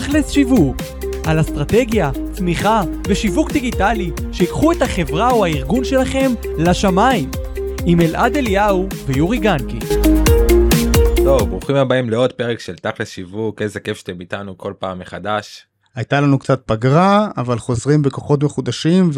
תכלס 0.00 0.30
שיווק, 0.30 0.76
על 1.26 1.40
אסטרטגיה, 1.40 2.10
צמיחה 2.32 2.82
ושיווק 3.08 3.52
דיגיטלי 3.52 4.10
שיקחו 4.32 4.72
את 4.72 4.82
החברה 4.82 5.30
או 5.30 5.44
הארגון 5.44 5.84
שלכם 5.84 6.32
לשמיים. 6.58 7.30
עם 7.86 8.00
אלעד 8.00 8.36
אליהו 8.36 8.88
ויורי 9.06 9.38
גנקי. 9.38 9.78
טוב, 11.24 11.50
ברוכים 11.50 11.76
הבאים 11.76 12.10
לעוד 12.10 12.32
פרק 12.32 12.60
של 12.60 12.76
תכלס 12.76 13.08
שיווק, 13.08 13.62
איזה 13.62 13.80
כיף 13.80 13.98
שאתם 13.98 14.20
איתנו 14.20 14.58
כל 14.58 14.72
פעם 14.78 14.98
מחדש. 14.98 15.66
הייתה 15.94 16.20
לנו 16.20 16.38
קצת 16.38 16.62
פגרה, 16.66 17.28
אבל 17.36 17.58
חוזרים 17.58 18.02
בכוחות 18.02 18.42
מחודשים 18.42 19.10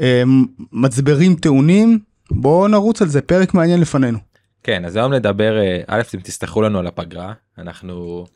ומצברים 0.00 1.34
טעונים. 1.34 1.98
בואו 2.30 2.68
נרוץ 2.68 3.02
על 3.02 3.08
זה, 3.08 3.22
פרק 3.22 3.54
מעניין 3.54 3.80
לפנינו. 3.80 4.18
כן, 4.62 4.84
אז 4.84 4.96
היום 4.96 5.12
נדבר, 5.12 5.58
אה, 5.58 5.80
א', 5.86 6.02
אם 6.14 6.20
תסלחו 6.20 6.62
לנו 6.62 6.78
על 6.78 6.86
הפגרה, 6.86 7.32
אנחנו... 7.58 8.26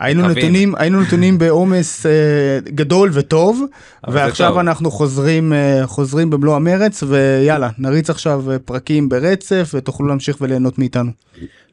היינו 0.00 0.22
מקווים. 0.22 0.38
נתונים 0.38 0.74
היינו 0.76 1.00
נתונים 1.00 1.38
בעומס 1.38 2.06
אה, 2.06 2.10
גדול 2.64 3.10
וטוב 3.12 3.64
ועכשיו 4.08 4.48
טוב. 4.48 4.58
אנחנו 4.58 4.90
חוזרים 4.90 5.52
אה, 5.52 5.86
חוזרים 5.86 6.30
במלוא 6.30 6.56
המרץ 6.56 7.02
ויאללה 7.02 7.70
נריץ 7.78 8.10
עכשיו 8.10 8.50
אה, 8.50 8.58
פרקים 8.58 9.08
ברצף 9.08 9.70
ותוכלו 9.74 10.06
להמשיך 10.06 10.36
וליהנות 10.40 10.78
מאיתנו. 10.78 11.10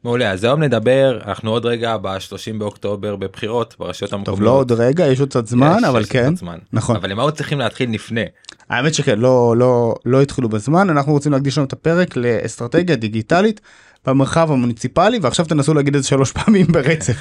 מעולה, 0.03 0.31
אז 0.31 0.43
היום 0.43 0.63
נדבר, 0.63 1.19
אנחנו 1.27 1.51
עוד 1.51 1.65
רגע 1.65 1.97
ב-30 1.97 2.57
באוקטובר 2.57 3.15
בבחירות 3.15 3.75
ברשויות 3.79 4.13
המקומיות. 4.13 4.39
טוב 4.39 4.45
לא 4.45 4.51
עוד 4.51 4.71
רגע 4.71 5.07
יש 5.07 5.19
עוד 5.19 5.29
קצת 5.29 5.47
זמן 5.47 5.77
יש, 5.79 5.83
אבל 5.83 6.01
יש 6.01 6.09
כן 6.09 6.35
זמן. 6.35 6.57
נכון 6.73 6.95
אבל 6.95 7.11
למה 7.11 7.23
עוד 7.23 7.33
צריכים 7.33 7.59
להתחיל 7.59 7.93
לפני? 7.93 8.25
האמת 8.69 8.93
שכן 8.93 9.19
לא 9.19 9.55
לא 9.57 9.95
לא 10.05 10.21
התחילו 10.21 10.49
בזמן 10.49 10.89
אנחנו 10.89 11.11
רוצים 11.11 11.31
להקדיש 11.31 11.57
לנו 11.57 11.67
את 11.67 11.73
הפרק 11.73 12.17
לאסטרטגיה 12.17 12.95
דיגיטלית 12.95 13.61
במרחב 14.05 14.51
המוניציפלי 14.51 15.19
ועכשיו 15.21 15.45
תנסו 15.45 15.73
להגיד 15.73 15.95
את 15.95 16.03
זה 16.03 16.07
שלוש 16.09 16.31
פעמים 16.37 16.67
ברצף. 16.67 17.15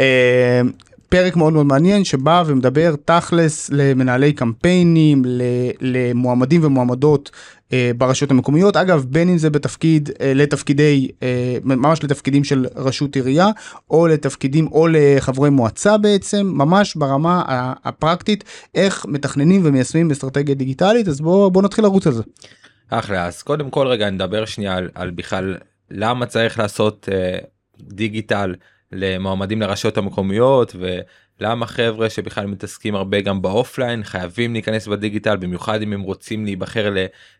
אה, 0.00 0.60
פרק 1.08 1.36
מאוד 1.36 1.52
מאוד 1.52 1.66
מעניין 1.66 2.04
שבא 2.04 2.42
ומדבר 2.46 2.94
תכלס 3.04 3.70
למנהלי 3.72 4.32
קמפיינים 4.32 5.22
למועמדים 5.80 6.60
ומועמדות 6.64 7.30
ברשויות 7.96 8.30
המקומיות. 8.30 8.76
אגב 8.76 9.04
בין 9.08 9.28
אם 9.28 9.38
זה 9.38 9.50
בתפקיד 9.50 10.10
אה, 10.20 10.34
לתפקידי 10.34 11.08
אה, 11.22 11.56
ממש 11.64 12.04
לתפקידים 12.04 12.44
של 12.44 12.66
רשות 12.76 13.16
עירייה 13.16 13.48
או 13.90 14.06
לתפקידים 14.06 14.66
או 14.66 14.86
לחברי 14.90 15.50
מועצה 15.50 15.98
בעצם 15.98 16.46
ממש 16.54 16.96
ברמה 16.96 17.42
הפרקטית 17.84 18.44
איך 18.74 19.06
מתכננים 19.08 19.60
ומיישמים 19.64 20.10
אסטרטגיה 20.10 20.54
דיגיטלית. 20.54 21.08
אז 21.08 21.20
בוא 21.20 21.48
בוא 21.48 21.62
נתחיל 21.62 21.84
לרוץ 21.84 22.06
על 22.06 22.12
זה. 22.12 22.22
אחלה, 22.90 23.26
אז 23.26 23.42
קודם 23.42 23.70
כל 23.70 23.86
רגע 23.86 24.10
נדבר 24.10 24.44
שנייה 24.44 24.76
על, 24.76 24.88
על 24.94 25.10
בכלל 25.10 25.56
למה 25.90 26.26
צריך 26.26 26.58
לעשות 26.58 27.08
אה, 27.12 27.38
דיגיטל 27.80 28.54
למועמדים 28.92 29.60
לרשויות 29.60 29.98
המקומיות 29.98 30.76
ולמה 31.40 31.66
חבר'ה 31.66 32.10
שבכלל 32.10 32.46
מתעסקים 32.46 32.94
הרבה 32.94 33.20
גם 33.20 33.42
ב-offline 33.42 34.04
חייבים 34.04 34.52
להיכנס 34.52 34.88
בדיגיטל 34.88 35.36
במיוחד 35.36 35.82
אם 35.82 35.92
הם 35.92 36.00
רוצים 36.00 36.44
להיבחר 36.44 36.94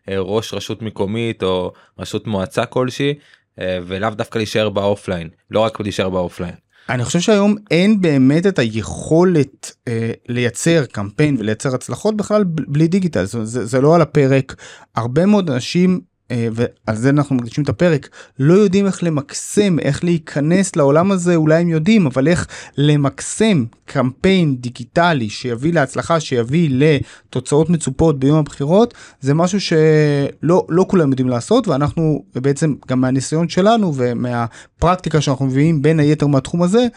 לראש 0.07 0.53
רשות 0.53 0.81
מקומית 0.81 1.43
או 1.43 1.73
רשות 1.99 2.27
מועצה 2.27 2.65
כלשהי 2.65 3.13
אה, 3.59 3.79
ולאו 3.87 4.09
דווקא 4.09 4.37
להישאר 4.37 4.69
ב-offline 4.69 5.29
לא 5.51 5.59
רק 5.59 5.79
להישאר 5.79 6.09
ב-offline. 6.09 6.55
אני 6.89 7.03
חושב 7.03 7.19
שהיום 7.19 7.55
אין 7.71 8.01
באמת 8.01 8.45
את 8.47 8.59
היכולת 8.59 9.75
אה, 9.87 10.11
לייצר 10.29 10.85
קמפיין 10.85 11.35
ולייצר 11.39 11.75
הצלחות 11.75 12.17
בכלל 12.17 12.43
בלי 12.47 12.87
דיגיטל 12.87 13.23
זה, 13.23 13.45
זה, 13.45 13.65
זה 13.65 13.81
לא 13.81 13.95
על 13.95 14.01
הפרק 14.01 14.55
הרבה 14.95 15.25
מאוד 15.25 15.49
אנשים. 15.49 16.14
אה, 16.31 16.47
ועל 16.53 16.95
זה 16.95 17.09
אנחנו 17.09 17.35
מקדישים 17.35 17.63
את 17.63 17.69
הפרק 17.69 18.09
לא 18.39 18.53
יודעים 18.53 18.85
איך 18.85 19.03
למקסם 19.03 19.79
איך 19.79 20.03
להיכנס 20.03 20.75
לעולם 20.75 21.11
הזה 21.11 21.35
אולי 21.35 21.61
הם 21.61 21.69
יודעים 21.69 22.05
אבל 22.05 22.27
איך 22.27 22.47
למקסם 22.77 23.65
קמפיין 23.85 24.55
דיגיטלי 24.55 25.29
שיביא 25.29 25.73
להצלחה 25.73 26.19
שיביא 26.19 26.69
לתוצאות 26.71 27.69
מצופות 27.69 28.19
ביום 28.19 28.37
הבחירות 28.37 28.93
זה 29.19 29.33
משהו 29.33 29.59
שלא 29.61 30.65
לא 30.69 30.85
כולם 30.89 31.09
יודעים 31.09 31.29
לעשות 31.29 31.67
ואנחנו 31.67 32.23
בעצם 32.35 32.75
גם 32.87 33.01
מהניסיון 33.01 33.49
שלנו 33.49 33.95
ומהפרקטיקה 33.95 35.21
שאנחנו 35.21 35.45
מביאים 35.45 35.81
בין 35.81 35.99
היתר 35.99 36.27
מהתחום 36.27 36.63
הזה. 36.63 36.87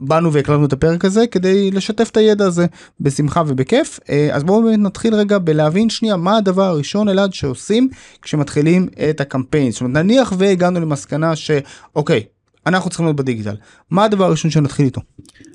באנו 0.00 0.32
והקלטנו 0.32 0.64
את 0.64 0.72
הפרק 0.72 1.04
הזה 1.04 1.26
כדי 1.26 1.70
לשתף 1.70 2.10
את 2.10 2.16
הידע 2.16 2.46
הזה 2.46 2.66
בשמחה 3.00 3.42
ובכיף. 3.46 4.00
אה, 4.10 4.28
אז 4.32 4.44
בואו 4.44 4.76
נתחיל 4.76 5.14
רגע 5.14 5.38
בלהבין 5.38 5.90
שנייה 5.90 6.16
מה 6.16 6.36
הדבר 6.36 6.64
הראשון 6.64 7.08
אלעד 7.08 7.32
שעושים 7.32 7.88
כשמתחילים 8.22 8.88
את 9.10 9.20
הקמפיין. 9.20 9.70
זאת 9.70 9.80
אומרת 9.80 10.04
נניח 10.04 10.32
והגענו 10.38 10.80
למסקנה 10.80 11.36
שאוקיי 11.36 12.22
אנחנו 12.66 12.90
צריכים 12.90 13.06
להיות 13.06 13.16
בדיגיטל. 13.16 13.56
מה 13.90 14.04
הדבר 14.04 14.24
הראשון 14.24 14.50
שנתחיל 14.50 14.84
איתו. 14.84 15.00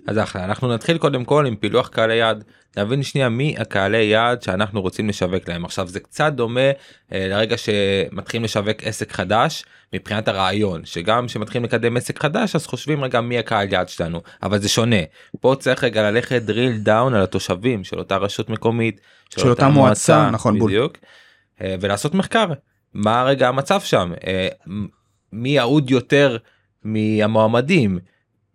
אז 0.07 0.17
אחלה 0.17 0.45
אנחנו 0.45 0.73
נתחיל 0.73 0.97
קודם 0.97 1.25
כל 1.25 1.45
עם 1.45 1.55
פילוח 1.55 1.87
קהלי 1.87 2.15
יעד. 2.15 2.43
להבין 2.77 3.03
שנייה 3.03 3.29
מי 3.29 3.55
הקהלי 3.57 4.03
יעד 4.03 4.41
שאנחנו 4.41 4.81
רוצים 4.81 5.09
לשווק 5.09 5.49
להם. 5.49 5.65
עכשיו 5.65 5.87
זה 5.87 5.99
קצת 5.99 6.33
דומה 6.33 6.61
אה, 7.11 7.27
לרגע 7.29 7.57
שמתחילים 7.57 8.43
לשווק 8.43 8.83
עסק 8.83 9.11
חדש 9.11 9.63
מבחינת 9.93 10.27
הרעיון 10.27 10.85
שגם 10.85 11.27
כשמתחילים 11.27 11.65
לקדם 11.65 11.97
עסק 11.97 12.19
חדש 12.19 12.55
אז 12.55 12.67
חושבים 12.67 13.03
רגע 13.03 13.21
מי 13.21 13.39
הקהל 13.39 13.73
יעד 13.73 13.89
שלנו? 13.89 14.21
אבל 14.43 14.59
זה 14.59 14.69
שונה. 14.69 14.95
פה 15.39 15.55
צריך 15.59 15.83
רגע 15.83 16.11
ללכת 16.11 16.41
drill 16.47 16.87
down 16.87 17.15
על 17.15 17.23
התושבים 17.23 17.83
של 17.83 17.99
אותה 17.99 18.17
רשות 18.17 18.49
מקומית 18.49 19.01
של 19.29 19.49
אותה 19.49 19.69
מועצה, 19.69 20.29
נכון, 20.29 20.59
בול. 20.59 20.71
בדיוק. 20.71 20.97
אה, 21.61 21.75
ולעשות 21.81 22.13
מחקר. 22.13 22.47
מה 22.93 23.23
רגע 23.23 23.47
המצב 23.47 23.81
שם? 23.81 24.11
אה, 24.27 24.47
מי 25.33 25.49
יעוד 25.49 25.91
יותר 25.91 26.37
מהמועמדים 26.83 27.99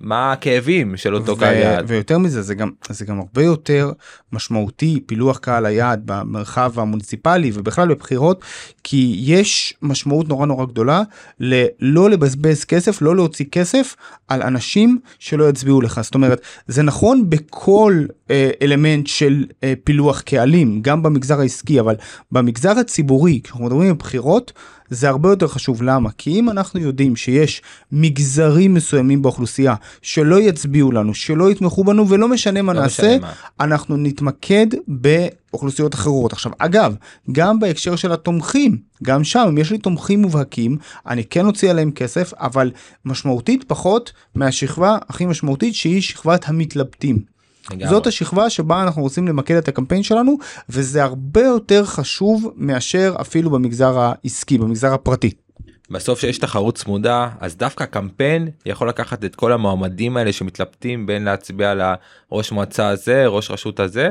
מה 0.00 0.32
הכאבים 0.32 0.96
של 0.96 1.14
אותו 1.14 1.36
ו- 1.36 1.40
קהל 1.40 1.56
יעד. 1.56 1.84
ויותר 1.88 2.18
מזה 2.18 2.42
זה 2.42 2.54
גם 2.54 2.70
זה 2.88 3.04
גם 3.04 3.18
הרבה 3.18 3.42
יותר 3.42 3.92
משמעותי 4.32 5.00
פילוח 5.06 5.38
קהל 5.38 5.66
היעד 5.66 6.02
במרחב 6.04 6.72
המוניציפלי 6.76 7.50
ובכלל 7.54 7.88
בבחירות 7.88 8.44
כי 8.84 9.16
יש 9.18 9.74
משמעות 9.82 10.28
נורא 10.28 10.46
נורא 10.46 10.66
גדולה 10.66 11.02
ללא 11.40 12.10
לבזבז 12.10 12.64
כסף 12.64 13.02
לא 13.02 13.16
להוציא 13.16 13.44
כסף 13.52 13.96
על 14.28 14.42
אנשים 14.42 14.98
שלא 15.18 15.48
יצביעו 15.48 15.80
לך 15.80 16.00
זאת 16.02 16.14
אומרת 16.14 16.40
זה 16.66 16.82
נכון 16.82 17.30
בכל 17.30 18.04
אה, 18.30 18.50
אלמנט 18.62 19.06
של 19.06 19.44
אה, 19.64 19.74
פילוח 19.84 20.20
קהלים 20.20 20.82
גם 20.82 21.02
במגזר 21.02 21.40
העסקי 21.40 21.80
אבל 21.80 21.94
במגזר 22.32 22.78
הציבורי 22.78 23.40
כשאנחנו 23.44 23.64
מדברים 23.64 23.88
על 23.88 23.94
בחירות 23.94 24.52
זה 24.94 25.08
הרבה 25.08 25.30
יותר 25.30 25.48
חשוב 25.48 25.82
למה 25.82 26.10
כי 26.18 26.30
אם 26.30 26.50
אנחנו 26.50 26.80
יודעים 26.80 27.16
שיש 27.16 27.62
מגזרים 27.92 28.74
מסוימים 28.74 29.22
באוכלוסייה 29.22 29.74
שלא 30.02 30.40
יצביעו 30.40 30.92
לנו 30.92 31.14
שלא 31.14 31.50
יתמכו 31.50 31.84
בנו 31.84 32.08
ולא 32.08 32.28
משנה 32.28 32.62
מה 32.62 32.72
לא 32.72 32.80
נעשה 32.80 33.16
משנה 33.16 33.18
מה. 33.18 33.64
אנחנו 33.64 33.96
נתמקד 33.96 34.66
באוכלוסיות 34.88 35.94
אחרות 35.94 36.32
עכשיו 36.32 36.52
אגב 36.58 36.94
גם 37.32 37.60
בהקשר 37.60 37.96
של 37.96 38.12
התומכים 38.12 38.78
גם 39.02 39.24
שם 39.24 39.46
אם 39.48 39.58
יש 39.58 39.70
לי 39.70 39.78
תומכים 39.78 40.22
מובהקים 40.22 40.76
אני 41.06 41.24
כן 41.24 41.46
אוציא 41.46 41.70
עליהם 41.70 41.90
כסף 41.90 42.32
אבל 42.34 42.70
משמעותית 43.04 43.64
פחות 43.64 44.12
מהשכבה 44.34 44.98
הכי 45.08 45.26
משמעותית 45.26 45.74
שהיא 45.74 46.02
שכבת 46.02 46.48
המתלבטים. 46.48 47.33
זאת 47.88 48.06
השכבה 48.06 48.50
שבה 48.50 48.82
אנחנו 48.82 49.02
רוצים 49.02 49.28
למקד 49.28 49.54
את 49.54 49.68
הקמפיין 49.68 50.02
שלנו 50.02 50.36
וזה 50.68 51.02
הרבה 51.02 51.40
יותר 51.40 51.84
חשוב 51.84 52.52
מאשר 52.56 53.14
אפילו 53.20 53.50
במגזר 53.50 53.98
העסקי 53.98 54.58
במגזר 54.58 54.94
הפרטי. 54.94 55.30
בסוף 55.90 56.20
שיש 56.20 56.38
תחרות 56.38 56.74
צמודה 56.74 57.28
אז 57.40 57.56
דווקא 57.56 57.82
הקמפיין 57.82 58.48
יכול 58.66 58.88
לקחת 58.88 59.24
את 59.24 59.34
כל 59.34 59.52
המועמדים 59.52 60.16
האלה 60.16 60.32
שמתלבטים 60.32 61.06
בין 61.06 61.24
להצביע 61.24 61.74
לראש 61.74 62.52
מועצה 62.52 62.88
הזה 62.88 63.26
ראש 63.26 63.50
רשות 63.50 63.80
הזה 63.80 64.08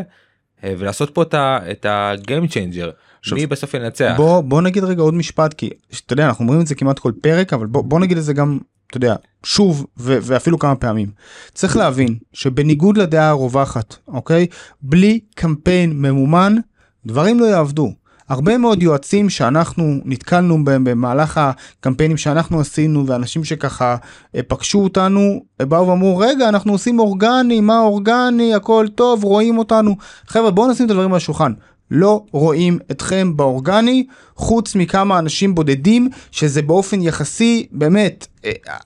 אה, 0.63 0.73
ולעשות 0.77 1.09
פה 1.09 1.23
את 1.71 1.85
ה-game 1.85 2.47
changer 2.49 2.91
עכשיו, 3.19 3.37
מי 3.37 3.47
בסוף 3.47 3.73
ינצח. 3.73 4.13
בוא 4.17 4.41
בוא 4.41 4.61
נגיד 4.61 4.83
רגע 4.83 5.01
עוד 5.01 5.13
משפט 5.13 5.53
כי 5.53 5.69
אתה 6.05 6.13
יודע 6.13 6.25
אנחנו 6.25 6.43
אומרים 6.43 6.61
את 6.61 6.67
זה 6.67 6.75
כמעט 6.75 6.99
כל 6.99 7.11
פרק 7.21 7.53
אבל 7.53 7.65
בוא, 7.65 7.83
בוא 7.83 7.99
נגיד 7.99 8.17
את 8.17 8.23
זה 8.23 8.33
גם 8.33 8.59
אתה 8.93 9.05
יודע 9.05 9.15
שוב 9.43 9.85
ו- 9.97 10.17
ואפילו 10.21 10.59
כמה 10.59 10.75
פעמים. 10.75 11.09
צריך 11.53 11.77
להבין 11.77 12.15
שבניגוד 12.33 12.97
לדעה 12.97 13.29
הרווחת 13.29 13.95
אוקיי? 14.07 14.47
בלי 14.81 15.19
קמפיין 15.35 16.01
ממומן 16.01 16.55
דברים 17.05 17.39
לא 17.39 17.45
יעבדו. 17.45 17.91
הרבה 18.29 18.57
מאוד 18.57 18.83
יועצים 18.83 19.29
שאנחנו 19.29 19.99
נתקלנו 20.05 20.63
בהם 20.63 20.83
במהלך 20.83 21.41
הקמפיינים 21.43 22.17
שאנחנו 22.17 22.59
עשינו 22.59 23.07
ואנשים 23.07 23.43
שככה 23.43 23.95
אה, 24.35 24.43
פגשו 24.47 24.83
אותנו 24.83 25.43
אה, 25.61 25.65
באו 25.65 25.87
ואמרו 25.87 26.17
רגע 26.17 26.49
אנחנו 26.49 26.71
עושים 26.71 26.99
אורגני 26.99 27.61
מה 27.61 27.79
אורגני? 27.79 28.53
הכל 28.55 28.87
טוב 28.95 29.23
רואים 29.23 29.57
אותנו. 29.57 29.95
חבר'ה 30.27 30.51
בואו 30.51 30.71
נשים 30.71 30.85
את 30.85 30.91
הדברים 30.91 31.11
על 31.11 31.17
השולחן. 31.17 31.53
לא 31.91 32.23
רואים 32.31 32.79
אתכם 32.91 33.37
באורגני 33.37 34.05
חוץ 34.35 34.75
מכמה 34.75 35.19
אנשים 35.19 35.55
בודדים 35.55 36.09
שזה 36.31 36.61
באופן 36.61 37.01
יחסי 37.01 37.67
באמת 37.71 38.27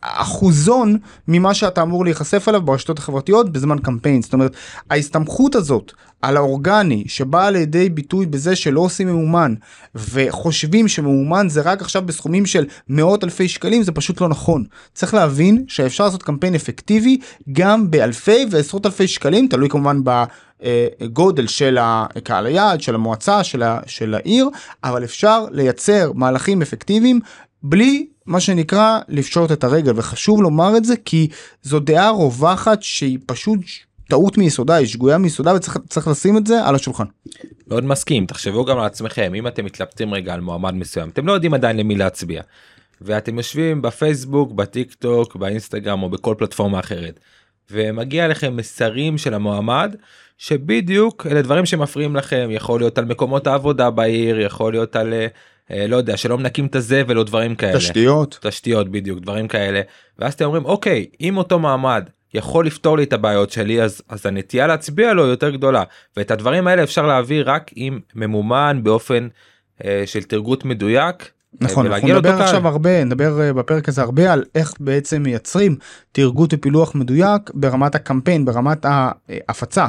אחוזון 0.02 0.98
ממה 1.28 1.54
שאתה 1.54 1.82
אמור 1.82 2.06
להיחשף 2.06 2.50
אליו 2.50 2.62
ברשתות 2.62 3.00
החברתיות 3.00 3.52
בזמן 3.52 3.80
קמפיין. 3.80 4.22
זאת 4.22 4.34
אומרת, 4.34 4.56
ההסתמכות 4.90 5.56
הזאת 5.56 5.92
על 6.22 6.38
האורגני 6.38 7.04
שבאה 7.08 7.50
לידי 7.50 7.90
ביטוי 7.90 8.26
בזה 8.26 8.56
שלא 8.56 8.80
עושים 8.82 9.08
ממומן 9.08 9.54
וחושבים 9.96 10.88
שממומן 10.88 11.50
זה 11.50 11.62
רק 11.62 11.82
עכשיו 11.82 12.02
בסכומים 12.02 12.46
של 12.46 12.66
מאות 12.90 13.24
אלפי 13.24 13.48
שקלים 13.48 13.84
זה 13.84 13.92
פשוט 13.92 14.22
לא 14.22 14.30
נכון. 14.30 14.64
צריך 14.94 15.14
להבין 15.14 15.66
שאפשר 15.68 16.06
לעשות 16.06 16.24
קמפיין 16.24 16.56
אפקטיבי 16.56 17.18
גם 17.52 17.92
באלפי 17.92 18.46
ועשרות 18.52 18.86
אלפי 18.86 19.08
שקלים 19.08 19.48
תלוי 19.48 19.70
כמובן 19.70 20.02
בגודל 20.04 21.48
של 21.48 21.78
הקהל 21.82 22.46
היעד 22.46 22.82
של 22.82 22.96
המועצה 22.96 23.44
של, 23.44 23.64
ה, 23.64 23.80
של 23.86 24.16
העיר 24.16 24.50
אבל 24.84 25.04
אפשר 25.04 25.46
לייצר 25.52 26.12
מהלכים 26.16 26.62
אפקטיביים 26.62 27.20
בלי 27.64 28.08
מה 28.28 28.40
שנקרא 28.40 29.00
לפשוט 29.08 29.52
את 29.52 29.64
הרגל 29.64 29.92
וחשוב 29.96 30.42
לומר 30.42 30.78
את 30.78 30.86
זה 30.86 30.96
כי 31.06 31.28
זו 31.64 31.80
דעה 31.80 32.10
רווחת 32.10 32.84
שהיא 32.84 33.20
פשוט 33.26 33.60
טעות 34.10 34.38
מיסודה 34.38 34.76
היא 34.76 34.88
שגויה 34.88 35.18
מיסודה 35.18 35.56
וצריך 35.56 36.08
לשים 36.08 36.38
את 36.38 36.48
זה 36.48 36.66
על 36.66 36.76
השולחן. 36.76 37.04
מאוד 37.68 37.84
מסכים 37.84 38.26
תחשבו 38.26 38.66
גם 38.66 38.78
על 38.78 38.86
עצמכם 38.86 39.34
אם 39.36 39.48
אתם 39.48 39.66
מתלבטים 39.66 40.14
רגע 40.14 40.34
על 40.34 40.42
מועמד 40.42 40.74
מסוים 40.74 41.10
אתם 41.10 41.28
לא 41.28 41.32
יודעים 41.32 41.54
עדיין 41.54 41.78
למי 41.78 41.96
להצביע. 41.96 42.42
ואתם 43.02 43.38
יושבים 43.38 43.82
בפייסבוק 43.82 44.52
בטיק 44.52 44.94
טוק 44.94 45.36
באינסטגרם 45.36 46.04
או 46.04 46.10
בכל 46.10 46.36
פלטפורמה 46.38 46.80
אחרת. 46.80 47.20
ומגיע 47.72 48.28
לכם 48.28 48.56
מסרים 48.56 49.18
של 49.18 49.34
המועמד 49.34 49.96
שבדיוק 50.38 51.28
אלה 51.32 51.42
דברים 51.42 51.66
שמפריעים 51.66 52.16
לכם 52.16 52.50
יכול 52.52 52.80
להיות 52.80 52.98
על 52.98 53.06
מקומות 53.06 53.48
העבודה 53.48 53.90
בעיר 53.90 54.40
יכול 54.40 54.74
להיות 54.74 54.96
על 54.96 55.14
אה, 55.14 55.28
לא 55.70 55.96
יודע 55.96 56.18
שלא 56.18 56.38
מנקים 56.38 56.66
את 56.66 56.76
הזבל 56.76 57.18
או 57.18 57.24
דברים 57.24 57.56
כאלה 57.56 57.78
תשתיות 57.78 58.40
תשתיות 58.42 58.90
בדיוק 58.90 59.20
דברים 59.20 59.48
כאלה 59.48 59.82
ואז 60.20 60.34
אתם 60.34 60.46
אומרים 60.46 60.66
אוקיי 60.66 61.06
אם 61.22 61.38
אותו 61.38 61.60
מעמד 61.60 62.10
יכול 62.34 62.66
לפתור 62.66 62.98
לי 62.98 63.04
את 63.04 63.14
הבעיות 63.14 63.52
שלי 63.52 63.82
אז 63.82 64.02
אז 64.10 64.26
הנטייה 64.26 64.68
להצביע 64.68 65.14
לו 65.14 65.26
יותר 65.26 65.50
גדולה 65.50 65.84
ואת 66.18 66.32
הדברים 66.32 66.68
האלה 66.68 66.84
אפשר 66.84 67.08
להעביר 67.08 67.50
רק 67.50 67.72
אם 67.78 68.00
ממומן 68.16 68.80
באופן 68.84 69.28
אה, 69.86 70.04
של 70.06 70.24
תרגות 70.24 70.66
מדויק. 70.66 71.32
נכון, 71.62 71.86
אנחנו 71.86 72.08
נדבר 72.08 72.42
עכשיו 72.42 72.68
הרבה, 72.68 73.04
נדבר 73.04 73.42
אה, 73.42 73.54
בפרק 73.54 73.90
הזה 73.90 74.02
הרבה 74.02 74.34
על 74.34 74.44
איך 74.56 74.74
בעצם 74.80 75.24
מייצרים 75.24 75.76
תרגות 76.12 76.54
ופילוח 76.54 76.96
מדויק 76.96 77.52
ברמת 77.54 77.96
הקמפיין, 77.96 78.46
ברמת 78.46 78.86
ההפצה, 78.86 79.88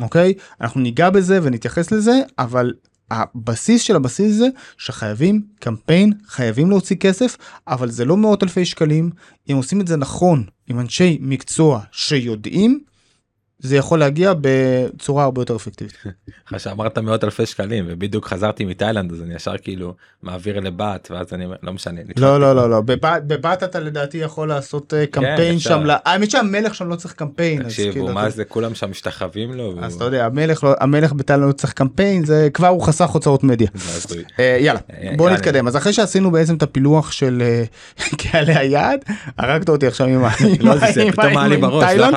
אוקיי? 0.00 0.34
אנחנו 0.60 0.80
ניגע 0.80 1.10
בזה 1.10 1.38
ונתייחס 1.42 1.92
לזה, 1.92 2.20
אבל 2.38 2.72
הבסיס 3.10 3.82
של 3.82 3.96
הבסיס 3.96 4.36
זה 4.36 4.48
שחייבים 4.78 5.42
קמפיין 5.60 6.12
חייבים 6.26 6.70
להוציא 6.70 6.96
כסף 6.96 7.36
אבל 7.68 7.90
זה 7.90 8.04
לא 8.04 8.16
מאות 8.16 8.42
אלפי 8.42 8.64
שקלים. 8.64 9.10
אם 9.50 9.56
עושים 9.56 9.80
את 9.80 9.86
זה 9.86 9.96
נכון 9.96 10.44
עם 10.66 10.80
אנשי 10.80 11.18
מקצוע 11.20 11.80
שיודעים 11.92 12.80
זה 13.66 13.76
יכול 13.76 13.98
להגיע 13.98 14.32
בצורה 14.40 15.24
הרבה 15.24 15.40
יותר 15.40 15.56
אפקטיבית. 15.56 15.94
אחרי 16.46 16.58
שאמרת 16.58 16.98
מאות 16.98 17.24
אלפי 17.24 17.46
שקלים 17.46 17.84
ובדיוק 17.88 18.26
חזרתי 18.26 18.64
מתאילנד 18.64 19.12
אז 19.12 19.22
אני 19.22 19.34
ישר 19.34 19.58
כאילו 19.62 19.94
מעביר 20.22 20.60
לבת 20.60 21.08
ואז 21.10 21.32
אני 21.32 21.46
לא 21.62 21.72
משנה. 21.72 22.00
לא 22.16 22.40
לא 22.40 22.56
לא 22.56 22.70
לא 22.70 22.80
בבת 23.26 23.62
אתה 23.62 23.80
לדעתי 23.80 24.18
יכול 24.18 24.48
לעשות 24.48 24.94
אה, 24.94 25.06
כן, 25.06 25.12
קמפיין 25.12 25.58
שם 25.58 25.82
האמת 26.04 26.30
שהמלך 26.30 26.74
שם 26.74 26.88
לא 26.88 26.96
צריך 26.96 27.14
קמפיין. 27.14 27.62
תקשיבו 27.62 27.92
כאילו 27.92 28.08
מה 28.08 28.30
זה 28.30 28.44
כולם 28.44 28.74
שם 28.74 28.90
משתחווים 28.90 29.54
לו. 29.54 29.74
אז 29.80 29.94
אתה 29.94 30.04
יודע 30.04 30.26
המלך 30.26 30.64
לא 30.64 30.74
המלך 30.80 31.12
בתאילנד 31.12 31.46
לא 31.46 31.52
צריך 31.52 31.72
קמפיין 31.72 32.24
זה 32.24 32.48
כבר 32.54 32.68
הוא 32.68 32.82
חסך 32.82 33.08
הוצאות 33.08 33.44
מדיה. 33.44 33.68
אה, 34.38 34.58
יאללה 34.60 34.80
אה, 34.92 35.12
בוא 35.16 35.30
נתקדם 35.30 35.66
אז 35.66 35.76
אחרי 35.76 35.92
שעשינו 35.92 36.30
בעצם 36.30 36.54
את 36.54 36.62
הפילוח 36.62 37.12
של 37.12 37.42
קהלי 38.22 38.54
היעד 38.54 39.00
הרגת 39.38 39.68
אותי 39.68 39.86
עכשיו 39.86 40.06
עם 40.06 40.22
תאילנד. 41.80 42.14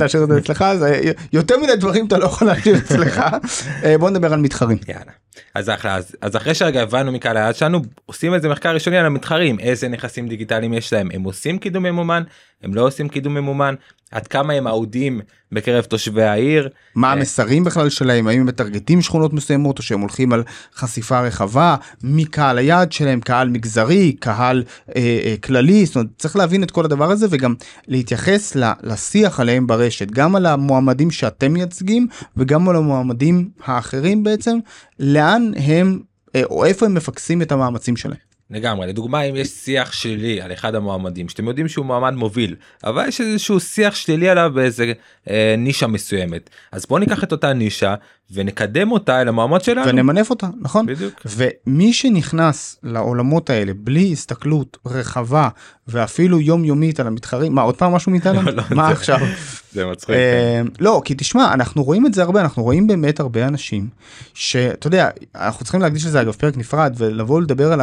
להשאיר 0.00 0.19
את 0.24 0.28
זה 0.28 0.38
אצלך 0.38 0.64
זה 0.78 1.00
יותר 1.32 1.58
מדי 1.58 1.76
דברים 1.76 2.06
אתה 2.06 2.18
לא 2.18 2.24
יכול 2.24 2.46
להשאיר 2.46 2.78
אצלך 2.78 3.22
אה, 3.84 3.98
בוא 3.98 4.10
נדבר 4.10 4.32
על 4.32 4.40
מתחרים. 4.40 4.78
יאללה. 4.88 5.12
אז 5.54 5.68
אחרי, 5.68 5.92
אז, 5.92 6.16
אז 6.20 6.36
אחרי 6.36 6.54
שרגע 6.54 6.82
הבנו 6.82 7.12
מקהל 7.12 7.36
היעד 7.36 7.54
שלנו 7.54 7.82
עושים 8.06 8.34
איזה 8.34 8.48
מחקר 8.48 8.74
ראשוני 8.74 8.98
על 8.98 9.06
המתחרים 9.06 9.60
איזה 9.60 9.88
נכסים 9.88 10.28
דיגיטליים 10.28 10.72
יש 10.72 10.92
להם. 10.92 11.08
הם 11.12 11.22
עושים 11.22 11.58
קידום 11.58 11.82
ממומן 11.82 12.22
הם 12.62 12.74
לא 12.74 12.86
עושים 12.86 13.08
קידום 13.08 13.34
ממומן 13.34 13.74
עד 14.10 14.26
כמה 14.26 14.52
הם 14.52 14.66
אהודים 14.66 15.20
בקרב 15.52 15.84
תושבי 15.84 16.22
העיר. 16.22 16.68
מה 16.94 17.08
אה, 17.08 17.12
המסרים 17.12 17.64
בכלל 17.64 17.88
שלהם? 17.88 18.26
האם 18.26 18.40
הם 18.40 18.46
מטרגטים 18.46 19.02
שכונות 19.02 19.32
מסוימות 19.32 19.78
או 19.78 19.82
שהם 19.82 20.00
הולכים 20.00 20.32
על 20.32 20.42
חשיפה 20.74 21.20
רחבה? 21.20 21.76
מי 22.02 22.24
קהל 22.24 22.58
היעד 22.58 22.92
שלהם 22.92 23.20
קהל 23.20 23.48
מגזרי 23.48 24.12
קהל 24.12 24.64
אה, 24.96 25.20
אה, 25.24 25.34
כללי? 25.42 25.86
זאת 25.86 25.96
אומרת 25.96 26.08
צריך 26.18 26.36
להבין 26.36 26.62
את 26.62 26.70
כל 26.70 26.84
הדבר 26.84 27.10
הזה 27.10 27.26
וגם 27.30 27.54
להתייחס 27.88 28.56
לשיח 28.82 29.40
עליהם 29.40 29.66
ברשת. 29.66 30.10
גם 30.10 30.36
על 30.36 30.46
המועמדים 30.46 31.10
שאתם 31.10 31.52
מייצגים 31.52 32.06
וגם 32.36 32.68
על 32.68 32.76
המועמדים 32.76 33.48
האחרים 33.64 34.24
בעצם 34.24 34.58
לאן 34.98 35.29
הם 35.56 36.00
אה, 36.34 36.42
או 36.44 36.64
איפה 36.64 36.86
הם 36.86 36.94
מפקסים 36.94 37.42
את 37.42 37.52
המאמצים 37.52 37.96
שלהם. 37.96 38.29
לגמרי. 38.50 38.86
לדוגמה 38.86 39.22
אם 39.22 39.36
יש 39.36 39.48
שיח 39.48 39.92
שלילי 39.92 40.40
על 40.40 40.52
אחד 40.52 40.74
המועמדים 40.74 41.28
שאתם 41.28 41.48
יודעים 41.48 41.68
שהוא 41.68 41.86
מועמד 41.86 42.14
מוביל 42.14 42.56
אבל 42.84 43.08
יש 43.08 43.20
איזשהו 43.20 43.60
שיח 43.60 43.94
שלילי 43.94 44.28
עליו 44.28 44.50
באיזה 44.54 44.92
אה, 45.30 45.54
נישה 45.58 45.86
מסוימת. 45.86 46.50
אז 46.72 46.86
בוא 46.86 46.98
ניקח 46.98 47.24
את 47.24 47.32
אותה 47.32 47.52
נישה 47.52 47.94
ונקדם 48.32 48.92
אותה 48.92 49.20
אל 49.20 49.28
המועמד 49.28 49.60
שלנו. 49.60 49.86
ונמנף 49.86 50.30
אותה 50.30 50.46
נכון? 50.60 50.86
בדיוק. 50.86 51.26
ומי 51.26 51.92
שנכנס 51.92 52.76
לעולמות 52.82 53.50
האלה 53.50 53.72
בלי 53.76 54.12
הסתכלות 54.12 54.78
רחבה 54.86 55.48
ואפילו 55.88 56.40
יומיומית 56.40 57.00
על 57.00 57.06
המתחרים 57.06 57.54
מה 57.54 57.62
עוד 57.62 57.76
פעם 57.76 57.92
משהו 57.92 58.12
מאיתנו? 58.12 58.42
לא, 58.46 58.52
לא, 58.52 58.62
מה 58.70 58.86
זה, 58.86 58.92
עכשיו? 58.92 59.18
זה 59.72 59.86
מצחיק 59.86 60.10
אה, 60.10 60.60
כן. 60.64 60.66
לא 60.80 61.02
כי 61.04 61.14
תשמע 61.14 61.54
אנחנו 61.54 61.84
רואים 61.84 62.06
את 62.06 62.14
זה 62.14 62.22
הרבה 62.22 62.40
אנחנו 62.40 62.62
רואים 62.62 62.86
באמת 62.86 63.20
הרבה 63.20 63.46
אנשים 63.46 63.88
שאתה 64.34 64.86
יודע 64.86 65.08
אנחנו 65.34 65.64
צריכים 65.64 65.80
להקדיש 65.80 66.06
לזה 66.06 66.20
אגב 66.20 66.32
פרק 66.32 66.56
נפרד 66.56 66.94
ולבוא 66.98 67.40
לדבר 67.42 67.72
על. 67.72 67.80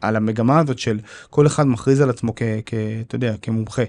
על 0.00 0.16
המגמה 0.16 0.58
הזאת 0.58 0.78
של 0.78 0.98
כל 1.30 1.46
אחד 1.46 1.66
מכריז 1.66 2.00
על 2.00 2.10
עצמו 2.10 2.34
כ... 2.36 2.42
כ 2.66 2.74
אתה 3.00 3.16
יודע, 3.16 3.34
כמומחה. 3.42 3.82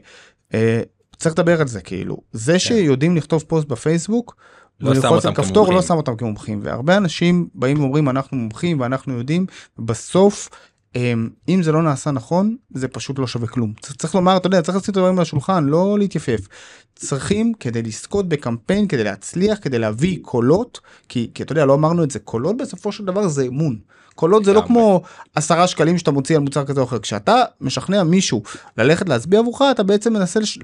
אה, 0.53 0.81
צריך 1.17 1.33
לדבר 1.33 1.61
על 1.61 1.67
זה 1.67 1.81
כאילו 1.81 2.17
זה 2.31 2.51
כן. 2.51 2.59
שיודעים 2.59 3.15
לכתוב 3.15 3.43
פוסט 3.47 3.67
בפייסבוק. 3.67 4.35
לא 4.79 4.95
שם 4.95 5.07
אותם 5.07 5.33
כפתור 5.33 5.53
כמומחים. 5.53 5.75
לא 5.75 5.81
שם 5.81 5.93
אותם 5.93 6.15
כמומחים 6.15 6.59
והרבה 6.63 6.97
אנשים 6.97 7.47
באים 7.55 7.79
ואומרים 7.79 8.09
אנחנו 8.09 8.37
מומחים 8.37 8.79
ואנחנו 8.79 9.17
יודעים 9.17 9.45
בסוף 9.79 10.49
אמ, 10.95 11.29
אם 11.49 11.63
זה 11.63 11.71
לא 11.71 11.83
נעשה 11.83 12.11
נכון 12.11 12.55
זה 12.73 12.87
פשוט 12.87 13.19
לא 13.19 13.27
שווה 13.27 13.47
כלום 13.47 13.73
צריך 13.97 14.15
לומר 14.15 14.37
אתה 14.37 14.47
יודע 14.47 14.61
צריך 14.61 14.77
לשים 14.77 14.91
את 14.91 14.97
הדברים 14.97 15.15
על 15.15 15.21
השולחן 15.21 15.65
לא 15.65 15.99
להתייפף 15.99 16.47
צריכים 16.95 17.53
כדי 17.59 17.81
לזכות 17.81 18.29
בקמפיין 18.29 18.87
כדי 18.87 19.03
להצליח 19.03 19.59
כדי 19.61 19.79
להביא 19.79 20.19
קולות 20.21 20.79
כי, 21.09 21.31
כי 21.33 21.43
אתה 21.43 21.51
יודע 21.51 21.65
לא 21.65 21.73
אמרנו 21.73 22.03
את 22.03 22.11
זה 22.11 22.19
קולות 22.19 22.57
בסופו 22.57 22.91
של 22.91 23.05
דבר 23.05 23.27
זה 23.27 23.45
אמון 23.45 23.79
קולות 24.17 24.45
זה 24.45 24.53
לא 24.53 24.63
כמו 24.67 25.01
עשרה 25.35 25.67
שקלים 25.67 25.97
שאתה 25.97 26.11
מוציא 26.11 26.35
על 26.35 26.41
מוצר 26.41 26.65
כזה 26.65 26.79
או 26.79 26.85
אחר. 26.85 26.99
כשאתה 26.99 27.43
משכנע 27.61 28.03
מישהו 28.03 28.43
ללכת 28.77 29.09
להצביע 29.09 29.39
עבורך 29.39 29.61
אתה 29.71 29.83
בעצם 29.83 30.13
מנסה 30.13 30.39
לש, 30.39 30.59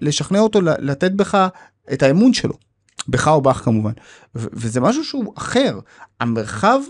לשכנע 0.00 0.38
אותו 0.38 0.60
לתת 0.60 1.12
בך 1.12 1.48
את 1.92 2.02
האמון 2.02 2.32
שלו. 2.32 2.54
בך 3.08 3.28
או 3.28 3.40
בך 3.40 3.56
כמובן. 3.56 3.92
וזה 4.34 4.80
משהו 4.80 5.04
שהוא 5.04 5.32
אחר. 5.36 5.78
המרחב 6.20 6.80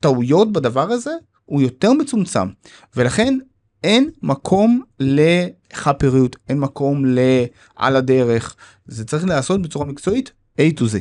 טעויות 0.00 0.52
בדבר 0.52 0.90
הזה 0.92 1.12
הוא 1.44 1.62
יותר 1.62 1.92
מצומצם. 1.92 2.48
ולכן 2.96 3.38
אין 3.84 4.10
מקום 4.22 4.82
לחאפריות 5.00 6.36
אין 6.48 6.58
מקום 6.60 7.04
לעל 7.04 7.96
הדרך. 7.96 8.56
זה 8.86 9.04
צריך 9.04 9.24
להיעשות 9.24 9.62
בצורה 9.62 9.86
מקצועית 9.86 10.32
A 10.60 10.80
to 10.80 10.82
Z. 10.82 10.96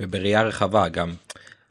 ובראייה 0.00 0.42
רחבה 0.42 0.88
גם 0.88 1.12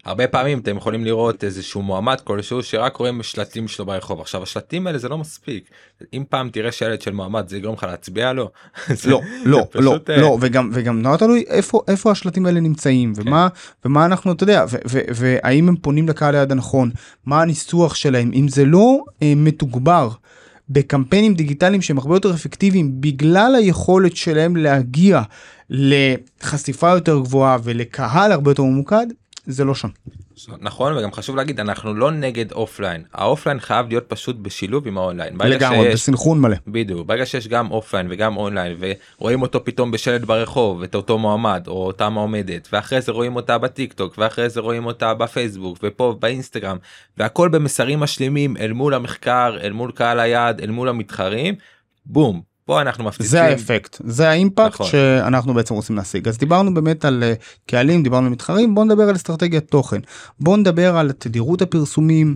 הרבה 0.06 0.28
פעמים 0.28 0.60
אתם 0.60 0.78
יכולים 0.78 1.06
לראות 1.06 1.44
איזשהו 1.44 1.82
מועמד 1.82 2.20
כלשהו 2.24 2.64
שרק 2.64 2.96
רואים 2.96 3.24
שלטים 3.24 3.68
שלו 3.68 3.86
ברחוב 3.86 4.22
עכשיו 4.22 4.44
השלטים 4.44 4.88
האלה 4.88 4.98
זה 4.98 5.10
לא 5.10 5.18
מספיק 5.18 5.70
אם 6.14 6.24
פעם 6.30 6.50
תראה 6.50 6.72
שלט 6.72 7.02
של 7.02 7.12
מועמד 7.12 7.50
זה 7.50 7.58
יגרום 7.58 7.76
לך 7.76 7.84
להצביע 7.84 8.34
לו. 8.34 8.50
לא 9.06 9.22
לא 9.46 9.68
לא 9.76 9.98
אה, 10.10 10.22
לא 10.22 10.38
וגם 10.42 10.70
וגם 10.74 11.02
נורא 11.02 11.18
תלוי 11.18 11.44
איפה 11.48 11.82
איפה 11.88 12.12
השלטים 12.12 12.46
האלה 12.46 12.60
נמצאים 12.60 13.14
כן. 13.16 13.22
ומה 13.28 13.48
ומה 13.86 14.06
אנחנו 14.06 14.32
אתה 14.32 14.44
יודע 14.44 14.66
והאם 14.92 15.70
הם 15.70 15.76
פונים 15.76 16.10
לקהל 16.10 16.36
היעד 16.36 16.52
הנכון 16.52 16.92
מה 17.26 17.42
הניסוח 17.42 17.96
שלהם 17.96 18.32
אם 18.34 18.48
זה 18.48 18.66
לא 18.66 19.04
אה, 19.24 19.34
מתוגבר. 19.36 20.10
בקמפיינים 20.70 21.34
דיגיטליים 21.34 21.82
שהם 21.82 21.98
הרבה 21.98 22.16
יותר 22.16 22.34
אפקטיביים 22.34 23.02
בגלל 23.02 23.56
היכולת 23.56 24.16
שלהם 24.16 24.56
להגיע 24.56 25.22
לחשיפה 25.70 26.90
יותר 26.90 27.20
גבוהה 27.20 27.58
ולקהל 27.64 28.32
הרבה 28.32 28.52
יותר 28.52 28.64
ממוקד 28.64 29.06
זה 29.46 29.66
לא 29.66 29.76
שם. 29.76 29.88
נכון 30.60 30.98
וגם 30.98 31.12
חשוב 31.12 31.36
להגיד 31.36 31.60
אנחנו 31.60 31.94
לא 31.94 32.12
נגד 32.12 32.52
offline 32.52 33.04
ה-offline 33.14 33.60
חייב 33.60 33.88
להיות 33.90 34.04
פשוט 34.08 34.36
בשילוב 34.36 34.88
עם 34.88 34.98
ה-online. 34.98 35.34
לגמרי, 35.46 35.78
שיש- 35.84 35.94
בסנכרון 35.94 36.40
מלא. 36.42 36.56
בדיוק 36.68 37.08
ברגע 37.08 37.26
שיש 37.26 37.48
גם 37.48 37.72
offline 37.72 38.08
וגם 38.10 38.38
אונליין 38.38 38.78
ורואים 39.20 39.42
אותו 39.42 39.66
פתאום 39.66 39.92
בשלט 39.92 40.22
ברחוב 40.22 40.84
את 40.84 40.96
אותו 40.96 41.18
מועמד 41.18 41.64
או 41.68 41.86
אותה 41.88 42.10
מועמדת 42.10 42.68
ואחרי 42.74 43.02
זה 43.02 43.12
רואים 43.12 43.36
אותה 43.36 43.58
בטיק 43.58 43.94
טוק 43.94 44.16
ואחרי 44.18 44.50
זה 44.50 44.60
רואים 44.60 44.86
אותה 44.86 45.14
בפייסבוק 45.14 45.78
ופה 45.84 46.16
באינסטגרם 46.20 46.78
והכל 47.18 47.50
במסרים 47.50 48.00
משלימים 48.00 48.58
אל 48.58 48.74
מול 48.74 48.94
המחקר 48.94 49.58
אל 49.62 49.72
מול 49.72 49.92
קהל 49.92 50.20
היעד 50.20 50.62
אל 50.62 50.70
מול 50.72 50.90
המתחרים 50.90 51.56
בום 52.06 52.42
פה 52.66 52.82
אנחנו 52.82 53.04
מפציצים. 53.04 53.30
זה 53.30 53.44
האפקט, 53.44 53.98
זה 54.06 54.30
האימפקט 54.30 54.74
נכון. 54.74 54.88
שאנחנו 54.88 55.54
בעצם 55.54 55.74
רוצים 55.74 55.96
להשיג. 55.96 56.28
אז 56.28 56.38
דיברנו 56.38 56.74
באמת 56.74 57.06
על 57.06 57.24
אה, 57.24 57.34
קהלים, 57.68 58.04
דיברנו 58.04 58.26
על 58.26 58.32
מתחרים, 58.32 58.76
בוא 58.76 58.86
נדבר 58.86 59.04
על 59.04 59.16
אסטרטגיית 59.16 59.68
תוכן. 59.70 60.00
בוא 60.40 60.58
נדבר 60.58 60.98
על 60.98 61.12
תדירות 61.12 61.62
הפרסומים, 61.62 62.36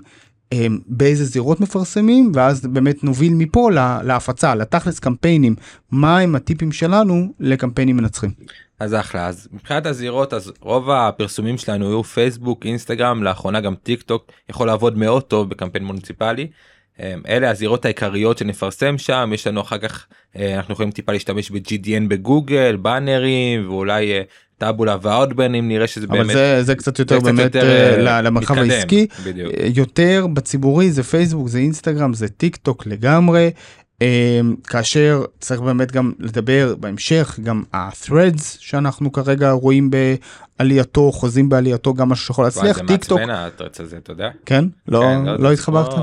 אה, 0.53 0.67
באיזה 0.87 1.25
זירות 1.25 1.59
מפרסמים, 1.61 2.31
ואז 2.35 2.61
באמת 2.67 3.03
נוביל 3.03 3.33
מפה 3.33 3.71
לה- 3.71 3.99
להפצה, 4.03 4.55
לתכלס 4.55 4.99
קמפיינים, 4.99 5.55
מה 5.91 6.19
הם 6.19 6.35
הטיפים 6.35 6.71
שלנו 6.71 7.33
לקמפיינים 7.39 7.97
מנצחים. 7.97 8.31
אז 8.79 8.93
אחלה 8.93 9.27
אז 9.27 9.47
מבחינת 9.53 9.85
הזירות 9.85 10.33
אז 10.33 10.51
רוב 10.61 10.89
הפרסומים 10.89 11.57
שלנו 11.57 11.87
היו 11.87 12.03
פייסבוק 12.03 12.65
אינסטגרם 12.65 13.23
לאחרונה 13.23 13.61
גם 13.61 13.75
טיק 13.83 14.01
טוק 14.01 14.31
יכול 14.49 14.67
לעבוד 14.67 14.97
מאוד 14.97 15.23
טוב 15.23 15.49
בקמפיין 15.49 15.85
מוניציפלי. 15.85 16.47
אמ, 16.99 17.21
אלה 17.27 17.49
הזירות 17.49 17.85
העיקריות 17.85 18.37
שנפרסם 18.37 18.97
שם 18.97 19.31
יש 19.33 19.47
לנו 19.47 19.61
אחר 19.61 19.77
כך 19.77 20.05
אה, 20.35 20.55
אנחנו 20.55 20.73
יכולים 20.73 20.91
טיפה 20.91 21.11
להשתמש 21.11 21.51
ב-GDN 21.51 22.07
בגוגל 22.07 22.75
באנרים 22.75 23.69
ואולי 23.69 24.11
אה, 24.13 24.21
טאבולה 24.57 24.97
ואאוטבריינים 25.01 25.67
נראה 25.67 25.87
שזה 25.87 26.07
אבל 26.09 26.17
באמת 26.17 26.33
זה, 26.33 26.63
זה 26.63 26.75
קצת 26.75 26.99
יותר 26.99 27.15
זה 27.15 27.21
קצת 27.21 27.27
באמת 27.27 27.55
יותר, 27.55 28.07
אה, 28.07 28.21
למרחב 28.21 28.53
מתקדם, 28.53 28.71
העסקי. 28.71 29.07
בדיוק. 29.25 29.53
יותר 29.75 30.27
בציבורי 30.33 30.91
זה 30.91 31.03
פייסבוק 31.03 31.47
זה 31.47 31.57
אינסטגרם 31.57 32.13
זה 32.13 32.27
טיק 32.27 32.55
טוק 32.55 32.85
לגמרי 32.87 33.51
כאשר 34.63 35.23
צריך 35.39 35.61
באמת 35.61 35.91
גם 35.91 36.11
לדבר 36.19 36.75
בהמשך 36.79 37.39
גם 37.43 37.63
ה-threads 37.73 38.41
שאנחנו 38.59 39.11
כרגע 39.11 39.51
רואים 39.51 39.89
בעלייתו 40.59 41.11
חוזים 41.11 41.49
בעלייתו 41.49 41.93
גם 41.93 42.09
משהו 42.09 42.25
שיכול 42.25 42.45
להצליח 42.45 42.77
זה 42.77 42.83
טיק 42.87 43.03
טוק 43.03 43.19
מעצבן 43.19 43.35
התרץ 43.35 43.79
הזה 43.79 43.97
אתה 43.97 44.11
יודע. 44.11 44.29
כן 44.45 44.65
לא 44.87 45.01
כן, 45.01 45.25
לא 45.25 45.47
זה 45.47 45.53
התחברת 45.53 45.93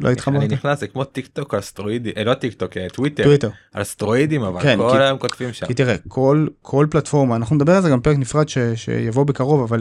לא 0.00 0.08
אני 0.08 0.12
התחברת 0.12 0.52
נכנס 0.52 0.80
זה 0.80 0.86
כמו 0.86 1.04
טיק 1.04 1.26
טוק 1.26 1.54
על 1.54 1.60
סטרואידים 1.60 2.12
אה, 2.16 2.24
לא 2.24 2.34
טיק 2.34 2.54
טוק 2.54 2.76
אה, 2.76 2.86
טוויטר 2.92 3.22
טוויטר 3.22 3.50
על 3.72 3.84
סטרואידים 3.84 4.42
אבל 4.42 4.62
כן, 4.62 4.78
כל 4.78 5.02
היום 5.02 5.18
כותבים 5.18 5.52
שם. 5.52 5.66
כי 5.66 5.74
תראה 5.74 5.94
כל 6.08 6.46
כל 6.62 6.86
פלטפורמה 6.90 7.36
אנחנו 7.36 7.56
נדבר 7.56 7.76
על 7.76 7.82
זה 7.82 7.90
גם 7.90 8.00
פרק 8.00 8.16
נפרד 8.16 8.48
ש, 8.48 8.58
שיבוא 8.74 9.24
בקרוב 9.24 9.62
אבל 9.62 9.80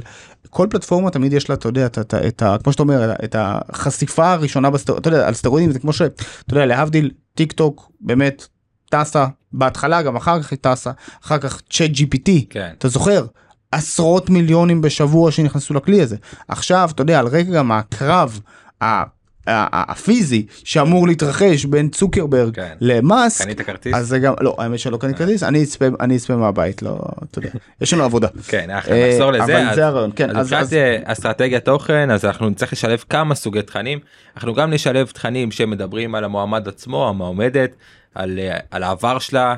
כל 0.50 0.68
פלטפורמה 0.70 1.12
תמיד 1.12 1.34
יש 1.34 1.50
לה 1.50 1.56
אתה 1.56 1.68
יודע 1.68 1.86
את, 1.86 2.13
את, 2.27 2.44
כמו 2.63 2.72
שאתה 2.72 2.84
אומר 2.84 3.13
את 3.24 3.36
החשיפה 3.39 4.32
הראשונה 4.32 4.70
בסטר, 4.70 4.98
אתה 4.98 5.08
יודע 5.08 5.27
על 5.27 5.34
סטרואידים 5.34 5.72
זה 5.72 5.80
כמו 5.80 5.94
שאתה 5.94 6.24
יודע 6.50 6.65
להבדיל 6.65 7.12
טיק 7.36 7.51
טוק 7.51 7.91
באמת 8.01 8.48
טסה 8.89 9.25
בהתחלה 9.53 10.01
גם 10.01 10.15
אחר 10.15 10.41
כך 10.41 10.51
היא 10.51 10.60
טסה 10.62 10.91
אחר 11.24 11.38
כך 11.38 11.62
צ'אט 11.70 11.91
gpt 11.91 12.32
כן. 12.50 12.72
אתה 12.77 12.88
זוכר 12.88 13.25
עשרות 13.72 14.30
מיליונים 14.30 14.82
בשבוע 14.82 15.32
שנכנסו 15.32 15.74
לכלי 15.74 16.01
הזה 16.01 16.15
עכשיו 16.48 16.89
אתה 16.94 17.01
יודע 17.01 17.20
על 17.20 17.27
רקע 17.27 17.51
גם 17.51 17.72
הקרב. 17.72 18.39
הפיזי 19.72 20.46
שאמור 20.63 21.08
להתרחש 21.08 21.65
בין 21.65 21.89
צוקרברג 21.89 22.55
כן. 22.55 22.74
למאסק 22.81 23.43
קנית 23.43 23.62
כרטיס? 23.62 23.96
אז 23.96 24.08
זה 24.08 24.20
גם 24.20 24.34
לא 24.41 24.55
האמת 24.60 24.79
שלא 24.79 24.98
קניתי 24.98 25.17
כרטיס 25.20 25.43
אני 25.43 25.63
אצפה 25.63 25.86
אני 26.00 26.15
אצפה 26.17 26.36
מהבית 26.36 26.81
לא 26.81 27.00
אתה 27.31 27.39
יודע 27.39 27.50
יש 27.81 27.93
לנו 27.93 28.03
עבודה. 28.03 28.27
כן, 28.48 28.70
אחלה, 28.70 28.96
אה, 28.96 29.10
נחזור 29.10 29.31
לזה. 29.31 29.43
אבל 29.43 29.55
אז- 29.55 29.75
זה 29.75 29.86
הרעיון 29.88 30.12
כן 30.15 30.29
אז 30.38 30.46
מבחינת 30.46 30.62
אז- 30.62 30.74
אה, 30.74 30.98
אסטרטגיית 31.03 31.65
תוכן 31.65 32.12
אז 32.12 32.25
אנחנו 32.25 32.50
נצטרך 32.50 32.74
לשלב 32.74 33.03
כמה 33.10 33.36
סוגי 33.36 33.62
תכנים 33.62 34.00
אנחנו 34.36 34.53
גם 34.53 34.74
נשלב 34.74 35.08
תכנים 35.08 35.51
שמדברים 35.51 36.15
על 36.15 36.24
המועמד 36.24 36.67
עצמו 36.67 37.10
המועמדת 37.10 37.72
על 38.15 38.39
אה, 38.39 38.58
על 38.72 38.84
העבר 38.84 39.20
שלה 39.20 39.55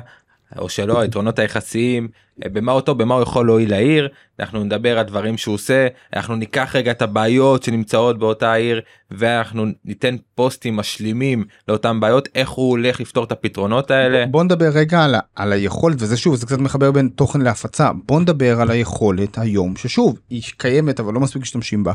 או 0.58 0.68
שלא 0.68 1.00
היתרונות 1.00 1.38
היחסיים 1.38 2.08
אה, 2.44 2.48
במה 2.48 2.72
אותו 2.72 2.94
במה 2.94 3.14
הוא 3.14 3.22
יכול 3.22 3.46
להועיל 3.46 3.70
לעיר 3.70 4.08
אנחנו 4.40 4.64
נדבר 4.64 4.98
על 4.98 5.04
דברים 5.04 5.38
שהוא 5.38 5.54
עושה 5.54 5.86
אנחנו 6.12 6.36
ניקח 6.36 6.76
רגע 6.76 6.90
את 6.90 7.02
הבעיות 7.02 7.62
שנמצאות 7.62 8.18
באותה 8.18 8.54
עיר 8.54 8.80
ואנחנו 9.10 9.66
ניתן 9.84 10.16
פוסטים 10.34 10.76
משלימים 10.76 11.44
לאותן 11.68 12.00
בעיות 12.00 12.28
איך 12.34 12.50
הוא 12.50 12.70
הולך 12.70 13.00
לפתור 13.00 13.24
את 13.24 13.32
הפתרונות 13.32 13.90
האלה. 13.90 14.26
בוא 14.26 14.44
נדבר 14.44 14.68
רגע 14.68 15.04
על, 15.04 15.14
על 15.36 15.52
היכולת 15.52 15.96
וזה 15.98 16.16
שוב 16.16 16.34
זה 16.34 16.46
קצת 16.46 16.58
מחבר 16.58 16.90
בין 16.90 17.08
תוכן 17.08 17.40
להפצה 17.40 17.90
בוא 18.06 18.20
נדבר 18.20 18.60
על 18.60 18.70
היכולת 18.70 19.38
היום 19.38 19.76
ששוב 19.76 20.18
היא 20.30 20.42
קיימת 20.56 21.00
אבל 21.00 21.14
לא 21.14 21.20
מספיק 21.20 21.42
משתמשים 21.42 21.84
בה 21.84 21.92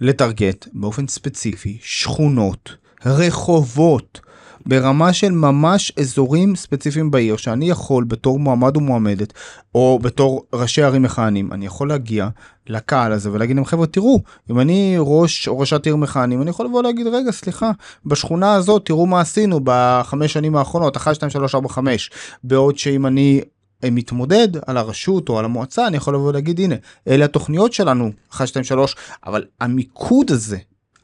לטרגט 0.00 0.66
באופן 0.72 1.08
ספציפי 1.08 1.78
שכונות 1.82 2.76
רחובות 3.06 4.20
ברמה 4.66 5.12
של 5.12 5.32
ממש 5.32 5.92
אזורים 6.00 6.56
ספציפיים 6.56 7.10
בעיר 7.10 7.36
שאני 7.36 7.70
יכול 7.70 8.04
בתור 8.04 8.38
מועמד 8.38 8.76
או 8.76 8.80
מועמדת 8.80 9.32
או 9.74 9.98
בתור 10.02 10.44
ראשי 10.52 10.82
ערים 10.82 11.02
מכהנים 11.02 11.52
אני 11.52 11.66
יכול 11.66 11.88
להגיע 11.88 12.28
לקהל 12.66 13.12
הזה 13.12 13.32
ולהגיד 13.32 13.56
להם 13.56 13.64
חבר'ה 13.64 13.86
תראו 13.86 14.22
אם 14.50 14.60
אני 14.60 14.96
ראש 14.98 15.48
או 15.48 15.58
ראשת 15.58 15.86
עיר 15.86 15.96
מכהנים 15.96 16.42
אני 16.42 16.50
יכול 16.50 16.66
לבוא 16.66 16.82
להגיד 16.82 17.06
רגע 17.06 17.30
סליחה 17.30 17.70
בשכונה 18.06 18.54
הזאת 18.54 18.86
תראו 18.86 19.06
מה 19.06 19.20
עשינו 19.20 19.60
בחמש 19.64 20.32
שנים 20.32 20.56
האחרונות 20.56 20.96
1 20.96 21.14
2 21.14 21.30
3 21.30 21.54
4 21.54 21.68
5 21.68 22.10
בעוד 22.44 22.78
שאם 22.78 23.06
אני 23.06 23.40
אה, 23.84 23.90
מתמודד 23.90 24.48
על 24.66 24.76
הרשות 24.76 25.28
או 25.28 25.38
על 25.38 25.44
המועצה 25.44 25.86
אני 25.86 25.96
יכול 25.96 26.14
לבוא 26.14 26.28
ולהגיד 26.28 26.60
הנה 26.60 26.74
אלה 27.08 27.24
התוכניות 27.24 27.72
שלנו 27.72 28.10
1 28.32 28.46
2 28.46 28.64
3 28.64 28.96
אבל 29.26 29.44
המיקוד 29.60 30.30
הזה 30.30 30.58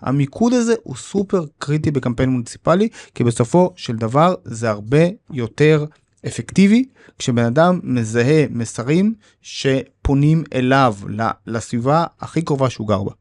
המיקוד 0.06 0.52
הזה 0.52 0.74
הוא 0.82 0.96
סופר 0.96 1.44
קריטי 1.58 1.90
בקמפיין 1.90 2.28
מוניציפלי 2.30 2.88
כי 3.14 3.24
בסופו 3.24 3.72
של 3.76 3.96
דבר 3.96 4.34
זה 4.44 4.70
הרבה 4.70 4.98
יותר 5.30 5.84
אפקטיבי 6.26 6.84
כשבן 7.18 7.44
אדם 7.44 7.80
מזהה 7.82 8.44
מסרים 8.50 9.14
שפונים 9.42 10.44
אליו 10.54 10.94
לסביבה 11.46 12.04
הכי 12.20 12.42
קרובה 12.42 12.70
שהוא 12.70 12.88
גר 12.88 13.02
בה. 13.02 13.12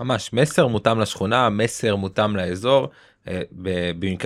ממש 0.00 0.32
מסר 0.32 0.66
מותאם 0.66 1.00
לשכונה 1.00 1.48
מסר 1.48 1.96
מותאם 1.96 2.36
לאזור 2.36 2.88
אה, 3.28 3.42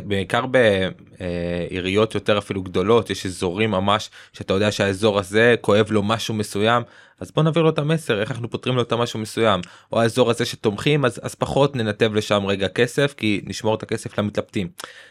בעיקר- 0.04 0.47
בעיריות 0.47 2.14
יותר 2.14 2.38
אפילו 2.38 2.62
גדולות 2.62 3.11
יש 3.11 3.26
אזורים 3.26 3.71
ממש 3.71 4.11
שאתה 4.32 4.54
יודע 4.54 4.73
שהאזור 4.73 5.18
הזה 5.18 5.54
כואב 5.61 5.87
לו 5.90 6.02
משהו 6.02 6.35
מסוים 6.35 6.82
אז 7.22 7.30
בוא 7.30 7.42
נעביר 7.42 7.62
לו 7.62 7.68
את 7.68 7.78
המסר 7.78 8.20
איך 8.20 8.30
אנחנו 8.30 8.50
פותרים 8.50 8.76
לו 8.76 8.82
את 8.82 8.92
המשהו 8.92 9.20
מסוים 9.20 9.60
או 9.92 10.00
האזור 10.00 10.30
הזה 10.30 10.44
שתומכים 10.44 11.04
אז, 11.04 11.20
אז 11.22 11.34
פחות 11.34 11.76
ננתב 11.76 12.14
לשם 12.14 12.42
רגע 12.46 12.68
כסף 12.68 13.14
כי 13.16 13.40
נשמור 13.46 13.74
את 13.74 13.82
הכסף 13.82 14.18
למתלבטים. 14.18 14.68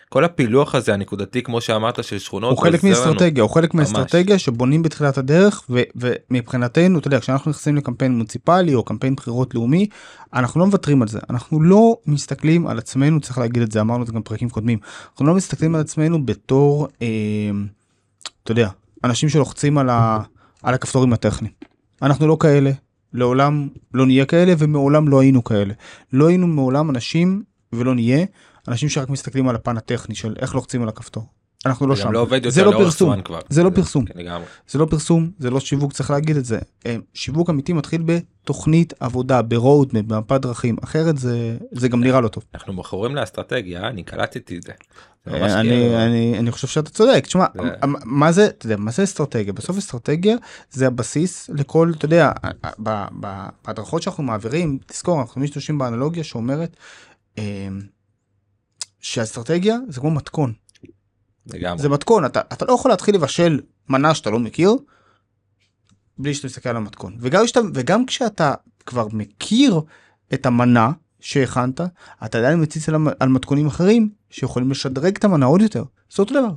כל 0.10 0.24
הפילוח 0.26 0.76
הזה 0.76 0.94
הנקודתי 0.94 1.44
כמו 1.44 1.62
שאמרת 1.62 2.04
של 2.04 2.20
שכונות 2.20 2.52
הוא 2.58 2.64
חלק. 2.64 2.84
מאסטרטגיה, 2.84 3.44
הוא 3.44 3.52
חלק. 3.52 3.74
מאסטרטגיה 3.74 4.40
שבונים 4.40 4.84
בתחילת 4.84 5.18
הדרך 5.18 5.64
ו- 5.70 5.82
ומבחינתנו, 5.96 7.00
אתה 7.00 7.08
יודע, 7.08 7.20
כשאנחנו 7.20 7.52
נכנסים 7.52 7.76
לקמפיין 7.76 8.12
מוניציפלי 8.12 8.74
או 8.76 8.84
קמפיין 8.84 9.16
בחירות 9.16 9.56
לאומי, 9.56 9.88
אנחנו 10.34 10.60
לא 10.60 10.66
מוותרים 10.66 11.02
על 11.02 11.08
זה. 11.08 11.20
אנחנו 11.30 11.62
לא 11.62 11.98
מסתכלים 12.06 12.68
על 12.68 12.78
עצמנו, 12.78 13.20
צריך 13.22 13.38
להגיד 13.38 13.62
את 13.62 13.72
זה, 13.72 13.82
אמרנו 13.82 14.02
את 14.02 14.08
זה 14.08 14.14
גם 14.14 14.20
בפרקים 14.22 14.50
קודמים, 14.50 14.80
אנחנו 15.12 15.26
לא 15.26 15.34
מסתכלים 15.34 15.76
על 15.76 15.82
עצמנו 15.82 16.26
בתור, 16.26 16.88
אה, 17.02 17.08
אתה 18.44 18.52
יודע, 18.52 18.70
אנשים 19.04 19.30
שלוחצים 19.30 19.78
על, 19.78 19.90
ה- 19.90 20.20
על 20.64 20.74
הכפתורים 20.74 21.14
הטכניים. 21.14 21.71
אנחנו 22.02 22.28
לא 22.28 22.38
כאלה, 22.40 22.72
לעולם 23.14 23.68
לא 23.94 24.06
נהיה 24.06 24.26
כאלה 24.26 24.54
ומעולם 24.58 25.08
לא 25.08 25.20
היינו 25.20 25.44
כאלה. 25.44 25.74
לא 26.14 26.28
היינו 26.28 26.48
מעולם 26.48 26.90
אנשים 26.90 27.44
ולא 27.74 27.96
נהיה 27.96 28.26
אנשים 28.68 28.90
שרק 28.90 29.10
מסתכלים 29.10 29.50
על 29.50 29.56
הפן 29.56 29.78
הטכני 29.78 30.16
של 30.16 30.36
איך 30.40 30.56
לוחצים 30.56 30.82
על 30.82 30.90
הכפתור. 30.90 31.24
אנחנו 31.66 31.88
לא 31.88 31.96
זה 31.96 32.02
שם. 32.02 32.12
לא 32.12 32.20
עובד 32.20 32.50
זה 32.50 32.64
לא 32.64 32.72
לאורך 32.72 32.86
פרסום. 32.86 33.14
זה 33.50 33.64
לא 33.64 33.70
פרסום. 33.70 34.06
כן, 34.06 34.20
לגמרי. 34.20 34.46
זה 34.68 34.80
לא 34.80 34.86
פרסום, 34.86 35.32
זה 35.40 35.50
לא 35.50 35.60
שיווק, 35.60 35.94
צריך 35.94 36.12
להגיד 36.12 36.38
את 36.38 36.46
זה. 36.46 36.60
אה, 36.86 36.96
שיווק 37.14 37.50
אמיתי 37.50 37.74
מתחיל 37.74 38.02
בתוכנית 38.06 38.94
עבודה, 39.00 39.42
ברודמפ, 39.42 40.06
במפת 40.06 40.42
דרכים, 40.42 40.76
אחרת 40.84 41.18
זה, 41.18 41.58
זה 41.72 41.88
גם 41.88 42.04
נראה 42.04 42.22
לא 42.22 42.28
טוב. 42.28 42.44
אנחנו 42.56 42.74
מכורים 42.74 43.16
לאסטרטגיה 43.16 43.88
אני 43.88 44.04
קלטתי 44.04 44.58
את 44.58 44.64
זה. 44.64 44.72
אה, 45.28 45.34
כאילו- 45.34 45.46
אני, 45.46 46.06
אני, 46.06 46.40
אני 46.40 46.52
חושב 46.52 46.68
שאתה 46.68 46.90
צודק, 46.90 47.24
תשמע, 47.26 47.46
מה 48.06 48.32
זה, 48.32 48.46
אתה 48.48 48.66
יודע, 48.66 48.78
מה 48.78 48.92
זה 48.92 49.04
אסטרטגיה? 49.04 49.54
בסוף 49.54 49.78
אסטרטגיה 49.78 50.36
זה 50.72 50.88
הבסיס 50.88 51.50
לכל, 51.54 51.92
אתה 51.98 52.06
יודע, 52.06 52.32
בהדרכות 53.64 54.02
שאנחנו 54.02 54.24
מעבירים, 54.24 54.78
תזכור, 54.86 55.22
אנחנו 55.22 55.42
משתמשים 55.42 55.78
באנלוגיה 55.78 56.24
שאומרת 56.24 56.76
אה, 57.38 57.68
שאסטרטגיה 59.00 59.78
זה 59.90 60.00
כמו 60.00 60.12
מתכון. 60.12 60.54
לגמרי. 61.48 61.82
זה 61.82 61.90
מתכון 61.90 62.26
אתה, 62.26 62.42
אתה 62.54 62.66
לא 62.66 62.74
יכול 62.74 62.92
להתחיל 62.92 63.16
לבשל 63.16 63.60
מנה 63.90 64.16
שאתה 64.16 64.30
לא 64.30 64.40
מכיר 64.40 64.76
בלי 66.18 66.34
שאתה 66.34 66.48
מסתכל 66.48 66.70
על 66.70 66.78
המתכון 66.78 67.18
וגם, 67.20 67.48
שאתה, 67.48 67.60
וגם 67.74 68.06
כשאתה 68.06 68.54
כבר 68.86 69.08
מכיר 69.14 69.82
את 70.34 70.46
המנה 70.46 70.92
שהכנת 71.22 71.82
אתה 72.26 72.38
עדיין 72.38 72.62
מציץ 72.62 72.90
על, 72.90 72.96
על 73.20 73.30
מתכונים 73.30 73.68
אחרים 73.68 74.10
שיכולים 74.30 74.72
לשדרג 74.72 75.16
את 75.16 75.24
המנה 75.24 75.46
עוד 75.46 75.62
יותר 75.62 75.84
זה 76.16 76.22
אותו 76.22 76.34
דבר. 76.34 76.54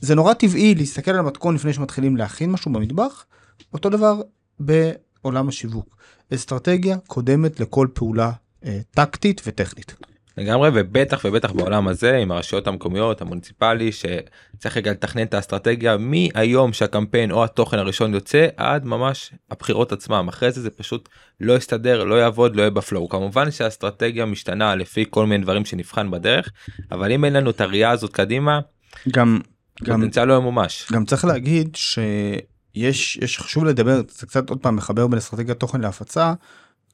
זה 0.00 0.14
נורא 0.14 0.34
טבעי 0.34 0.74
להסתכל 0.74 1.10
על 1.10 1.18
המתכון 1.18 1.54
לפני 1.54 1.72
שמתחילים 1.72 2.16
להכין 2.16 2.50
משהו 2.50 2.72
במטבח 2.72 3.24
אותו 3.72 3.90
דבר 3.90 4.20
בעולם 4.60 5.48
השיווק. 5.48 5.96
אסטרטגיה 6.34 6.96
קודמת 7.06 7.60
לכל 7.60 7.88
פעולה 7.92 8.32
אה, 8.64 8.80
טקטית 8.90 9.40
וטכנית. 9.46 10.09
לגמרי 10.40 10.70
ובטח 10.74 11.20
ובטח 11.24 11.52
בעולם 11.52 11.88
הזה 11.88 12.16
עם 12.16 12.32
הרשויות 12.32 12.66
המקומיות 12.66 13.20
המוניציפלי 13.20 13.90
שצריך 13.92 14.76
רגע 14.76 14.90
לתכנן 14.90 15.22
את 15.22 15.34
האסטרטגיה 15.34 15.96
מהיום 15.96 16.72
שהקמפיין 16.72 17.30
או 17.30 17.44
התוכן 17.44 17.78
הראשון 17.78 18.14
יוצא 18.14 18.46
עד 18.56 18.84
ממש 18.84 19.30
הבחירות 19.50 19.92
עצמם 19.92 20.26
אחרי 20.28 20.52
זה 20.52 20.62
זה 20.62 20.70
פשוט 20.70 21.08
לא 21.40 21.52
יסתדר 21.52 22.04
לא 22.04 22.14
יעבוד 22.14 22.56
לא 22.56 22.62
יהיה 22.62 22.70
בפלואו 22.70 23.08
כמובן 23.08 23.50
שהאסטרטגיה 23.50 24.26
משתנה 24.26 24.74
לפי 24.74 25.04
כל 25.10 25.26
מיני 25.26 25.44
דברים 25.44 25.64
שנבחן 25.64 26.10
בדרך 26.10 26.50
אבל 26.92 27.12
אם 27.12 27.24
אין 27.24 27.32
לנו 27.32 27.50
את 27.50 27.60
הראייה 27.60 27.90
הזאת 27.90 28.12
קדימה 28.12 28.60
גם 29.08 29.40
גם 29.84 30.00
פוטנציאל 30.00 30.24
לא 30.24 30.34
ימומש. 30.34 30.86
גם 30.92 31.04
צריך 31.04 31.24
להגיד 31.24 31.76
שיש 31.76 33.16
יש 33.16 33.38
חשוב 33.38 33.64
לדבר 33.64 34.00
זה 34.08 34.26
קצת 34.26 34.50
עוד 34.50 34.58
פעם 34.58 34.76
מחבר 34.76 35.06
בין 35.06 35.18
אסטרטגיית 35.18 35.60
תוכן 35.60 35.80
להפצה 35.80 36.32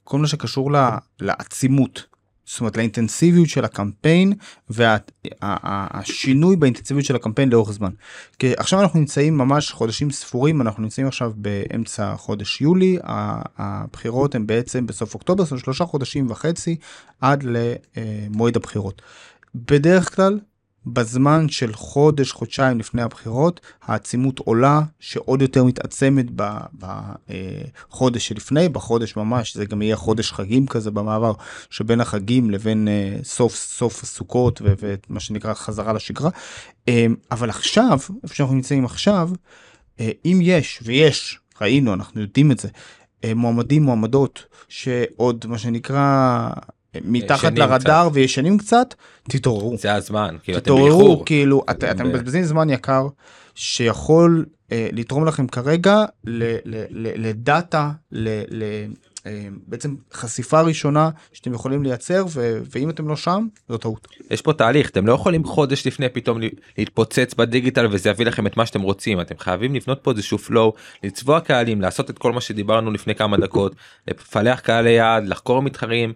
כל 0.04 0.18
מה 0.18 0.26
שקשור 0.26 0.72
לה, 0.72 0.98
לעצימות. 1.20 2.15
זאת 2.46 2.60
אומרת 2.60 2.76
לאינטנסיביות 2.76 3.48
של 3.48 3.64
הקמפיין 3.64 4.32
והשינוי 4.70 6.56
באינטנסיביות 6.56 7.06
של 7.06 7.16
הקמפיין 7.16 7.48
לאורך 7.48 7.72
זמן. 7.72 7.90
כי 8.38 8.52
עכשיו 8.56 8.80
אנחנו 8.80 9.00
נמצאים 9.00 9.38
ממש 9.38 9.70
חודשים 9.70 10.10
ספורים 10.10 10.60
אנחנו 10.60 10.82
נמצאים 10.82 11.06
עכשיו 11.06 11.32
באמצע 11.36 12.16
חודש 12.16 12.60
יולי 12.60 12.98
הבחירות 13.58 14.34
הם 14.34 14.46
בעצם 14.46 14.86
בסוף 14.86 15.14
אוקטובר 15.14 15.44
זאת 15.44 15.50
אומרת 15.50 15.64
שלושה 15.64 15.84
חודשים 15.84 16.30
וחצי 16.30 16.76
עד 17.20 17.44
למועד 17.46 18.56
הבחירות. 18.56 19.02
בדרך 19.54 20.16
כלל 20.16 20.38
בזמן 20.86 21.48
של 21.48 21.72
חודש 21.72 22.32
חודשיים 22.32 22.78
לפני 22.78 23.02
הבחירות 23.02 23.60
העצימות 23.82 24.38
עולה 24.38 24.80
שעוד 25.00 25.42
יותר 25.42 25.64
מתעצמת 25.64 26.26
בחודש 26.78 28.28
שלפני 28.28 28.68
בחודש 28.68 29.16
ממש 29.16 29.56
זה 29.56 29.64
גם 29.64 29.82
יהיה 29.82 29.96
חודש 29.96 30.32
חגים 30.32 30.66
כזה 30.66 30.90
במעבר 30.90 31.32
שבין 31.70 32.00
החגים 32.00 32.50
לבין 32.50 32.88
אה, 32.88 33.16
סוף 33.22 33.54
סוף 33.54 34.02
הסוכות 34.02 34.62
ומה 34.64 35.20
שנקרא 35.20 35.54
חזרה 35.54 35.92
לשגרה. 35.92 36.30
אה, 36.88 37.06
אבל 37.30 37.50
עכשיו 37.50 37.98
איפה 38.22 38.34
שאנחנו 38.34 38.54
נמצאים 38.54 38.84
עכשיו 38.84 39.30
אה, 40.00 40.10
אם 40.24 40.38
יש 40.42 40.80
ויש 40.82 41.38
ראינו 41.60 41.94
אנחנו 41.94 42.20
יודעים 42.20 42.52
את 42.52 42.58
זה 42.58 42.68
מועמדים 43.34 43.82
מועמדות 43.82 44.44
שעוד 44.68 45.44
מה 45.48 45.58
שנקרא 45.58 46.48
מתחת 47.04 47.58
לרדאר 47.58 48.06
קצת. 48.06 48.16
וישנים 48.16 48.58
קצת 48.58 48.94
תתעוררו 49.28 49.76
זה 49.76 49.94
הזמן 49.94 50.36
כאילו 50.42 50.60
תתעוררו 50.60 51.24
כאילו 51.24 51.62
את, 51.70 51.84
אתם 51.84 52.08
מבזבזים 52.08 52.44
זמן 52.44 52.70
יקר 52.70 53.06
שיכול 53.54 54.46
אה, 54.72 54.88
לתרום 54.92 55.24
לכם 55.24 55.46
כרגע 55.46 56.04
לדאטה 57.16 57.90
אה, 59.26 59.48
בעצם 59.66 59.94
חשיפה 60.12 60.60
ראשונה 60.60 61.10
שאתם 61.32 61.54
יכולים 61.54 61.82
לייצר 61.82 62.24
ו- 62.28 62.60
ואם 62.74 62.90
אתם 62.90 63.08
לא 63.08 63.16
שם 63.16 63.46
זו 63.68 63.78
טעות. 63.78 64.08
יש 64.30 64.42
פה 64.42 64.52
תהליך 64.52 64.90
אתם 64.90 65.06
לא 65.06 65.12
יכולים 65.12 65.44
חודש 65.44 65.86
לפני 65.86 66.08
פתאום 66.08 66.38
להתפוצץ 66.78 67.34
בדיגיטל 67.34 67.86
וזה 67.90 68.10
יביא 68.10 68.26
לכם 68.26 68.46
את 68.46 68.56
מה 68.56 68.66
שאתם 68.66 68.82
רוצים 68.82 69.20
אתם 69.20 69.34
חייבים 69.38 69.74
לבנות 69.74 69.98
פה 70.02 70.10
איזשהו 70.10 70.38
flow 70.38 70.78
לצבוע 71.04 71.40
קהלים 71.40 71.80
לעשות 71.80 72.10
את 72.10 72.18
כל 72.18 72.32
מה 72.32 72.40
שדיברנו 72.40 72.90
לפני 72.90 73.14
כמה 73.14 73.36
דקות 73.36 73.74
לפלח 74.08 74.60
קהלי 74.60 74.90
יעד 74.90 75.28
לחקור 75.28 75.62
מתחרים. 75.62 76.12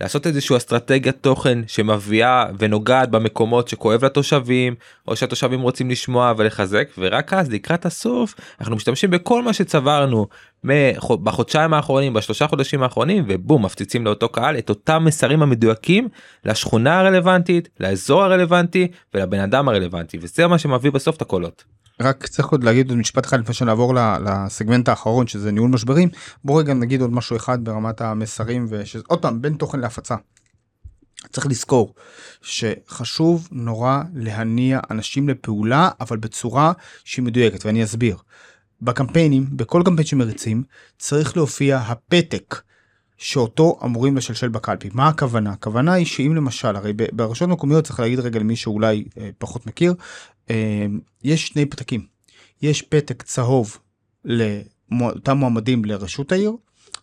לעשות 0.00 0.26
איזושהי 0.26 0.56
אסטרטגיית 0.56 1.16
תוכן 1.20 1.58
שמביאה 1.66 2.44
ונוגעת 2.58 3.10
במקומות 3.10 3.68
שכואב 3.68 4.04
לתושבים 4.04 4.74
או 5.08 5.16
שהתושבים 5.16 5.60
רוצים 5.60 5.90
לשמוע 5.90 6.32
ולחזק 6.36 6.88
ורק 6.98 7.32
אז 7.32 7.50
לקראת 7.50 7.86
הסוף 7.86 8.34
אנחנו 8.60 8.76
משתמשים 8.76 9.10
בכל 9.10 9.42
מה 9.42 9.52
שצברנו 9.52 10.26
בחודשיים 11.22 11.74
האחרונים 11.74 12.14
בשלושה 12.14 12.46
חודשים 12.46 12.82
האחרונים 12.82 13.24
ובום 13.28 13.64
מפציצים 13.64 14.04
לאותו 14.04 14.28
קהל 14.28 14.58
את 14.58 14.70
אותם 14.70 15.04
מסרים 15.04 15.42
המדויקים 15.42 16.08
לשכונה 16.44 17.00
הרלוונטית 17.00 17.68
לאזור 17.80 18.22
הרלוונטי 18.22 18.88
ולבן 19.14 19.40
אדם 19.40 19.68
הרלוונטי 19.68 20.18
וזה 20.20 20.46
מה 20.46 20.58
שמביא 20.58 20.90
בסוף 20.90 21.16
את 21.16 21.22
הקולות. 21.22 21.64
רק 22.00 22.26
צריך 22.26 22.48
עוד 22.48 22.64
להגיד 22.64 22.90
עוד 22.90 22.98
משפט 22.98 23.26
אחד 23.26 23.40
לפני 23.40 23.54
שנעבור 23.54 23.94
לסגמנט 23.94 24.88
האחרון 24.88 25.26
שזה 25.26 25.52
ניהול 25.52 25.70
משברים 25.70 26.08
בוא 26.44 26.60
רגע 26.60 26.74
נגיד 26.74 27.00
עוד 27.00 27.12
משהו 27.12 27.36
אחד 27.36 27.64
ברמת 27.64 28.00
המסרים 28.00 28.66
ועוד 28.68 29.22
פעם 29.22 29.42
בין 29.42 29.54
תוכן 29.54 29.80
להפצה. 29.80 30.14
צריך 31.32 31.46
לזכור 31.46 31.94
שחשוב 32.42 33.48
נורא 33.52 34.02
להניע 34.14 34.80
אנשים 34.90 35.28
לפעולה 35.28 35.90
אבל 36.00 36.16
בצורה 36.16 36.72
שהיא 37.04 37.24
מדויקת 37.24 37.66
ואני 37.66 37.84
אסביר. 37.84 38.16
בקמפיינים 38.82 39.46
בכל 39.52 39.82
קמפיין 39.84 40.06
שמריצים 40.06 40.62
צריך 40.98 41.36
להופיע 41.36 41.78
הפתק 41.78 42.62
שאותו 43.18 43.78
אמורים 43.84 44.16
לשלשל 44.16 44.48
בקלפי. 44.48 44.88
מה 44.92 45.08
הכוונה? 45.08 45.50
הכוונה 45.50 45.92
היא 45.92 46.06
שאם 46.06 46.34
למשל, 46.36 46.76
הרי 46.76 46.92
ברשויות 47.12 47.52
מקומיות 47.52 47.84
צריך 47.84 48.00
להגיד 48.00 48.20
רגע 48.20 48.38
למי 48.38 48.56
שאולי 48.56 49.04
אה, 49.18 49.30
פחות 49.38 49.66
מכיר, 49.66 49.94
אה, 50.50 50.86
יש 51.24 51.46
שני 51.46 51.66
פתקים. 51.66 52.06
יש 52.62 52.82
פתק 52.82 53.22
צהוב 53.22 53.78
לאותם 54.24 55.36
מועמדים 55.36 55.84
לראשות 55.84 56.32
העיר, 56.32 56.52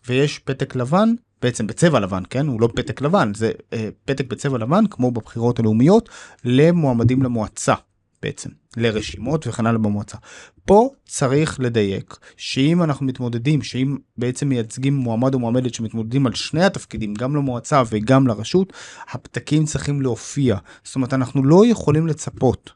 ויש 0.06 0.38
פתק 0.38 0.76
לבן, 0.76 1.08
בעצם 1.42 1.66
בצבע 1.66 2.00
לבן, 2.00 2.22
כן? 2.30 2.46
הוא 2.46 2.60
לא 2.60 2.68
פתק 2.74 3.00
לבן, 3.00 3.32
זה 3.34 3.52
אה, 3.72 3.88
פתק 4.04 4.26
בצבע 4.26 4.58
לבן, 4.58 4.86
כמו 4.90 5.10
בבחירות 5.10 5.58
הלאומיות, 5.58 6.08
למועמדים 6.44 7.22
למועצה. 7.22 7.74
בעצם 8.22 8.50
לרשימות 8.76 9.46
וכן 9.46 9.66
הלאה 9.66 9.78
במועצה. 9.78 10.16
פה 10.64 10.90
צריך 11.06 11.60
לדייק 11.60 12.16
שאם 12.36 12.82
אנחנו 12.82 13.06
מתמודדים 13.06 13.62
שאם 13.62 13.96
בעצם 14.16 14.48
מייצגים 14.48 14.94
מועמד 14.94 15.34
או 15.34 15.38
מועמדת 15.38 15.74
שמתמודדים 15.74 16.26
על 16.26 16.34
שני 16.34 16.64
התפקידים 16.64 17.14
גם 17.14 17.36
למועצה 17.36 17.82
וגם 17.90 18.26
לרשות 18.26 18.72
הפתקים 19.10 19.64
צריכים 19.64 20.02
להופיע. 20.02 20.56
זאת 20.84 20.94
אומרת 20.94 21.14
אנחנו 21.14 21.44
לא 21.44 21.66
יכולים 21.66 22.06
לצפות 22.06 22.70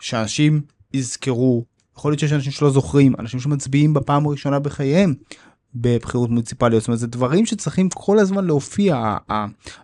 שאנשים 0.00 0.60
יזכרו. 0.94 1.64
יכול 1.96 2.10
להיות 2.10 2.20
שיש 2.20 2.32
אנשים 2.32 2.52
שלא 2.52 2.70
זוכרים 2.70 3.12
אנשים 3.18 3.40
שמצביעים 3.40 3.94
בפעם 3.94 4.26
הראשונה 4.26 4.58
בחייהם 4.58 5.14
בבחירות 5.74 6.30
מוניציפליות. 6.30 6.82
זאת 6.82 6.88
אומרת 6.88 6.98
זה 6.98 7.06
דברים 7.06 7.46
שצריכים 7.46 7.88
כל 7.88 8.18
הזמן 8.18 8.44
להופיע. 8.44 9.16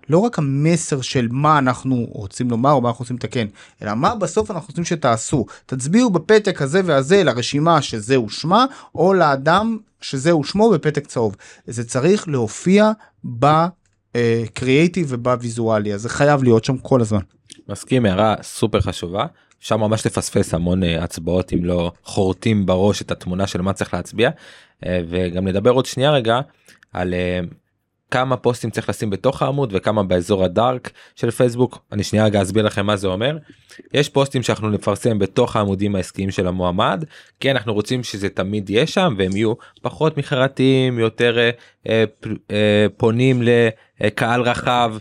לא 0.08 0.18
רק 0.18 0.38
המסר 0.38 1.00
של 1.00 1.28
מה 1.30 1.58
אנחנו 1.58 2.06
רוצים 2.08 2.50
לומר 2.50 2.72
או 2.72 2.80
מה 2.80 2.88
אנחנו 2.88 3.02
רוצים 3.02 3.16
לתקן 3.16 3.46
אלא 3.82 3.94
מה 3.94 4.14
בסוף 4.14 4.50
אנחנו 4.50 4.68
רוצים 4.68 4.84
שתעשו. 4.84 5.46
תצביעו 5.66 6.10
בפתק 6.10 6.62
הזה 6.62 6.80
והזה 6.84 7.24
לרשימה 7.24 7.82
שזהו 7.82 8.30
שמה 8.30 8.66
או 8.94 9.14
לאדם 9.14 9.78
שזהו 10.00 10.44
שמו 10.44 10.70
בפתק 10.70 11.06
צהוב. 11.06 11.36
זה 11.66 11.84
צריך 11.84 12.28
להופיע 12.28 12.90
בקריאייטיב 13.24 15.06
ובוויזואליה 15.08 15.98
זה 15.98 16.08
חייב 16.08 16.42
להיות 16.42 16.64
שם 16.64 16.78
כל 16.78 17.00
הזמן. 17.00 17.20
מסכים 17.68 18.06
הערה 18.06 18.34
סופר 18.42 18.80
חשובה 18.80 19.26
אפשר 19.60 19.76
ממש 19.76 20.06
לפספס 20.06 20.54
המון 20.54 20.82
אה, 20.82 21.04
הצבעות 21.04 21.52
אם 21.52 21.64
לא 21.64 21.92
חורטים 22.04 22.66
בראש 22.66 23.02
את 23.02 23.10
התמונה 23.10 23.46
של 23.46 23.60
מה 23.60 23.72
צריך 23.72 23.94
להצביע. 23.94 24.30
אה, 24.86 25.00
וגם 25.08 25.48
נדבר 25.48 25.70
עוד 25.70 25.86
שנייה 25.86 26.10
רגע 26.10 26.40
על 26.92 27.14
אה, 27.14 27.40
כמה 28.10 28.36
פוסטים 28.36 28.70
צריך 28.70 28.88
לשים 28.88 29.10
בתוך 29.10 29.42
העמוד 29.42 29.70
וכמה 29.76 30.02
באזור 30.02 30.44
הדארק 30.44 30.90
של 31.16 31.30
פייסבוק. 31.30 31.78
אני 31.92 32.04
שנייה 32.04 32.24
רגע 32.24 32.42
אסביר 32.42 32.64
לכם 32.64 32.86
מה 32.86 32.96
זה 32.96 33.06
אומר. 33.06 33.36
יש 33.92 34.08
פוסטים 34.08 34.42
שאנחנו 34.42 34.70
נפרסם 34.70 35.18
בתוך 35.18 35.56
העמודים 35.56 35.96
העסקיים 35.96 36.30
של 36.30 36.46
המועמד. 36.46 37.04
כי 37.40 37.50
אנחנו 37.50 37.74
רוצים 37.74 38.04
שזה 38.04 38.28
תמיד 38.28 38.70
יהיה 38.70 38.86
שם 38.86 39.14
והם 39.18 39.36
יהיו 39.36 39.52
פחות 39.82 40.18
מחרתיים 40.18 40.98
יותר 40.98 41.38
אה, 41.88 42.04
אה, 42.50 42.86
פונים 42.96 43.42
לקהל 44.00 44.42
רחב 44.42 44.94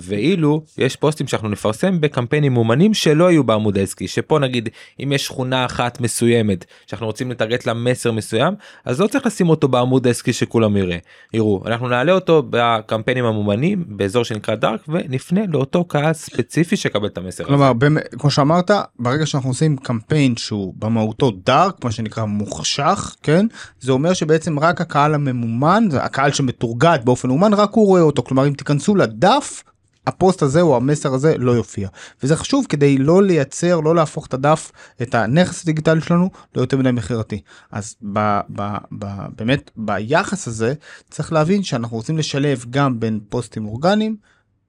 ואילו 0.00 0.62
יש 0.78 0.96
פוסטים 0.96 1.26
שאנחנו 1.26 1.48
נפרסם 1.48 2.00
בקמפיינים 2.00 2.54
מאומנים 2.54 2.94
שלא 2.94 3.30
יהיו 3.30 3.44
בעמוד 3.44 3.78
העסקי 3.78 4.08
שפה 4.08 4.38
נגיד 4.38 4.68
אם 5.02 5.12
יש 5.12 5.24
שכונה 5.24 5.64
אחת 5.64 6.00
מסוימת 6.00 6.64
שאנחנו 6.86 7.06
רוצים 7.06 7.30
לטרגט 7.30 7.66
לה 7.66 7.74
מסר 7.74 8.12
מסוים 8.12 8.54
אז 8.84 9.00
לא 9.00 9.06
צריך 9.06 9.26
לשים 9.26 9.48
אותו 9.48 9.68
בעמוד 9.68 10.06
העסקי 10.06 10.32
שכולם 10.32 10.76
יראה 10.76 10.98
יראו 11.32 11.62
אנחנו 11.66 11.88
נעלה 11.88 12.12
אותו 12.12 12.42
בקמפיינים 12.50 13.24
המאומנים 13.24 13.84
באזור 13.88 14.24
שנקרא 14.24 14.54
דארק 14.54 14.80
ונפנה 14.88 15.40
לאותו 15.48 15.84
קהל 15.84 16.12
ספציפי 16.12 16.76
שקבל 16.76 17.06
את 17.06 17.18
המסר. 17.18 17.44
כלומר 17.44 17.72
הזה. 17.80 18.00
כמו 18.18 18.30
שאמרת 18.30 18.70
ברגע 18.98 19.26
שאנחנו 19.26 19.50
עושים 19.50 19.76
קמפיין 19.76 20.36
שהוא 20.36 20.74
במהותו 20.78 21.30
דארק 21.46 21.84
מה 21.84 21.90
שנקרא 21.90 22.24
מוחשך 22.24 23.16
כן 23.22 23.46
זה 23.80 23.92
אומר 23.92 24.12
שבעצם 24.12 24.58
רק 24.58 24.80
הקהל 24.80 25.14
הממומן 25.14 25.88
הקהל 26.00 26.32
שמתורגת 26.32 27.04
באופן 27.04 27.28
מאומן 27.28 27.54
רק 27.54 27.72
הוא 27.72 27.86
רואה 27.86 28.02
אותו 28.02 28.22
כלומר 28.22 28.46
אם 28.46 28.52
תיכנסו 28.52 28.96
לדף 28.96 29.62
הפוסט 30.06 30.42
הזה 30.42 30.60
או 30.60 30.76
המסר 30.76 31.14
הזה 31.14 31.38
לא 31.38 31.52
יופיע. 31.52 31.88
וזה 32.22 32.36
חשוב 32.36 32.66
כדי 32.68 32.98
לא 32.98 33.22
לייצר 33.22 33.80
לא 33.80 33.94
להפוך 33.94 34.26
את 34.26 34.34
הדף 34.34 34.72
את 35.02 35.14
הנכס 35.14 35.62
הדיגיטלי 35.62 36.00
שלנו 36.00 36.30
ליותר 36.54 36.76
מדי 36.76 36.90
מכירתי. 36.90 37.40
אז 37.70 37.96
ב, 38.12 38.40
ב, 38.54 38.62
ב, 38.98 39.06
באמת 39.36 39.70
ביחס 39.76 40.48
הזה 40.48 40.74
צריך 41.10 41.32
להבין 41.32 41.62
שאנחנו 41.62 41.96
רוצים 41.96 42.18
לשלב 42.18 42.64
גם 42.70 43.00
בין 43.00 43.20
פוסטים 43.28 43.66
אורגניים 43.66 44.16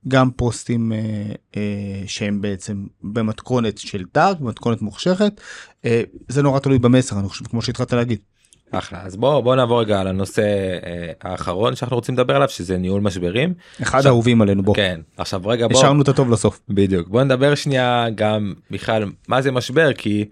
גם 0.08 0.32
פוסטים 0.32 0.92
אה, 0.94 0.98
אה, 1.58 2.04
שהם 2.08 2.42
בעצם 2.42 2.86
במתכונת 3.04 3.78
של 3.78 4.06
דארק 4.14 4.40
במתכונת 4.40 4.82
מוחשכת 4.82 5.42
אה, 5.86 6.02
זה 6.28 6.44
נורא 6.44 6.60
תלוי 6.60 6.80
במסר 6.80 7.20
אני 7.20 7.30
חושב 7.30 7.46
כמו 7.46 7.62
שהתחלת 7.62 7.94
להגיד. 7.94 8.20
אחלה 8.72 9.02
אז 9.04 9.16
בוא 9.16 9.42
בוא 9.42 9.56
נעבור 9.56 9.82
רגע 9.82 10.00
על 10.02 10.08
הנושא 10.08 10.42
אה, 10.42 11.12
האחרון 11.24 11.76
שאנחנו 11.76 11.96
רוצים 11.96 12.16
לדבר 12.16 12.36
עליו 12.36 12.50
שזה 12.50 12.78
ניהול 12.78 13.02
משברים. 13.02 13.54
אחד 13.82 14.06
האהובים 14.06 14.42
עלינו 14.42 14.64
בוא. 14.64 14.76
כן 14.76 15.00
עכשיו 15.18 15.42
רגע 15.46 15.68
בוא 15.68 15.80
השארנו 15.80 16.02
את 16.02 16.08
הטוב 16.08 16.32
לסוף. 16.32 16.60
בדיוק 16.70 17.08
בוא 17.08 17.24
נדבר 17.24 17.56
שנייה 17.56 18.06
גם 18.16 18.54
בכלל 18.72 19.06
מה 19.28 19.42
זה 19.42 19.52
משבר 19.52 19.94
כי 19.94 20.26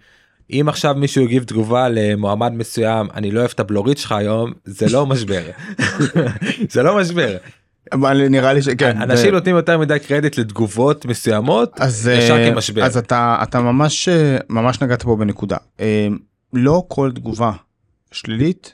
אם 0.52 0.66
עכשיו 0.70 0.96
מישהו 0.96 1.22
יגיב 1.24 1.44
תגובה 1.44 1.90
למועמד 1.90 2.52
מסוים 2.54 3.08
אני 3.14 3.32
לא 3.32 3.40
אוהב 3.40 3.52
את 3.54 3.60
הבלורית 3.60 3.98
שלך 3.98 4.12
היום 4.12 4.54
זה 4.66 4.86
לא 4.92 5.06
משבר 5.06 5.42
זה 6.74 6.84
לא 6.84 6.98
משבר 6.98 7.38
אבל 7.92 8.28
נראה 8.28 8.54
לי 8.54 8.62
שכן. 8.62 9.02
אנשים 9.02 9.30
ו- 9.30 9.32
נותנים 9.32 9.56
יותר 9.56 9.78
מדי 9.78 10.00
קרדיט 10.00 10.38
לתגובות 10.38 11.06
מסוימות 11.06 11.82
אז 11.82 12.12
ישר 12.18 12.38
אה, 12.38 12.52
כמשבר. 12.52 12.84
אז 12.84 12.98
אתה 12.98 13.38
אתה 13.44 13.62
ממש 13.62 14.10
אה, 14.10 14.38
ממש 14.50 14.82
נגעת 14.82 15.04
פה 15.04 15.16
בנקודה 15.16 15.58
לא 16.54 16.84
כל 16.88 17.12
תגובה 17.16 17.52
שלילית 18.16 18.74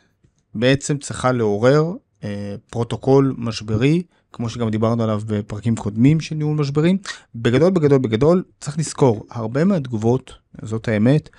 בעצם 0.56 0.98
צריכה 0.98 1.32
לעורר 1.32 1.92
אה, 2.24 2.56
פרוטוקול 2.70 3.36
משברי 3.38 4.02
כמו 4.34 4.50
שגם 4.50 4.70
דיברנו 4.70 5.04
עליו 5.04 5.22
בפרקים 5.28 5.76
קודמים 5.76 6.20
של 6.20 6.36
ניהול 6.36 6.58
משברים 6.58 6.98
בגדול 7.36 7.70
בגדול 7.72 7.98
בגדול 7.98 8.44
צריך 8.60 8.80
לזכור 8.80 9.26
הרבה 9.32 9.66
מהתגובות 9.66 10.34
זאת 10.62 10.88
האמת 10.88 11.30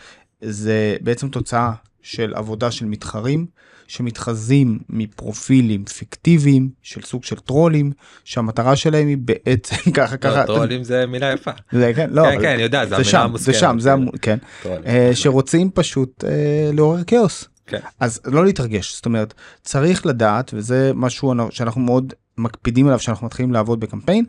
זה 0.41 0.97
בעצם 1.01 1.29
תוצאה 1.29 1.73
של 2.03 2.35
עבודה 2.35 2.71
של 2.71 2.87
מתחרים 2.87 3.47
שמתחזים 3.87 4.79
מפרופילים 4.89 5.85
פיקטיביים 5.85 6.71
של 6.83 7.03
סוג 7.03 7.25
של 7.25 7.37
טרולים 7.37 7.93
שהמטרה 8.25 8.77
שלהם 8.77 9.09
היא 9.09 9.17
בעצם 9.21 9.91
ככה 9.97 10.17
ככה 10.17 10.41
לא, 10.41 10.47
טרולים 10.47 10.85
זה 10.85 11.07
מילה 11.07 11.33
יפה. 11.33 11.51
זה 11.73 11.93
כן, 11.97 12.11
לא, 12.11 12.23
כן, 12.23 12.41
כן, 12.41 12.53
אני 12.53 12.63
יודע, 12.63 12.87
זה 12.87 12.97
זה 12.97 13.05
שם, 13.05 13.33
זה 13.37 13.53
שם, 13.53 13.77
זה 13.79 13.91
כן. 13.91 13.99
כן, 14.23 14.39
טרולים. 14.63 14.87
אה, 14.87 15.11
שרוצים 15.15 15.71
פשוט 15.75 16.25
אה, 16.25 16.71
לעורר 16.73 17.05
כאוס. 17.05 17.52
כן. 17.73 17.87
אז 18.01 18.21
לא 18.25 18.45
להתרגש, 18.45 18.95
זאת 18.95 19.07
אומרת, 19.07 19.35
צריך 19.63 20.07
לדעת, 20.07 20.51
וזה 20.55 20.93
משהו 20.95 21.35
שאנחנו 21.51 21.81
מאוד 21.81 22.13
מקפידים 22.39 22.87
עליו 22.87 22.99
כשאנחנו 22.99 23.27
מתחילים 23.27 23.53
לעבוד 23.53 23.81
בקמפיין, 23.81 24.25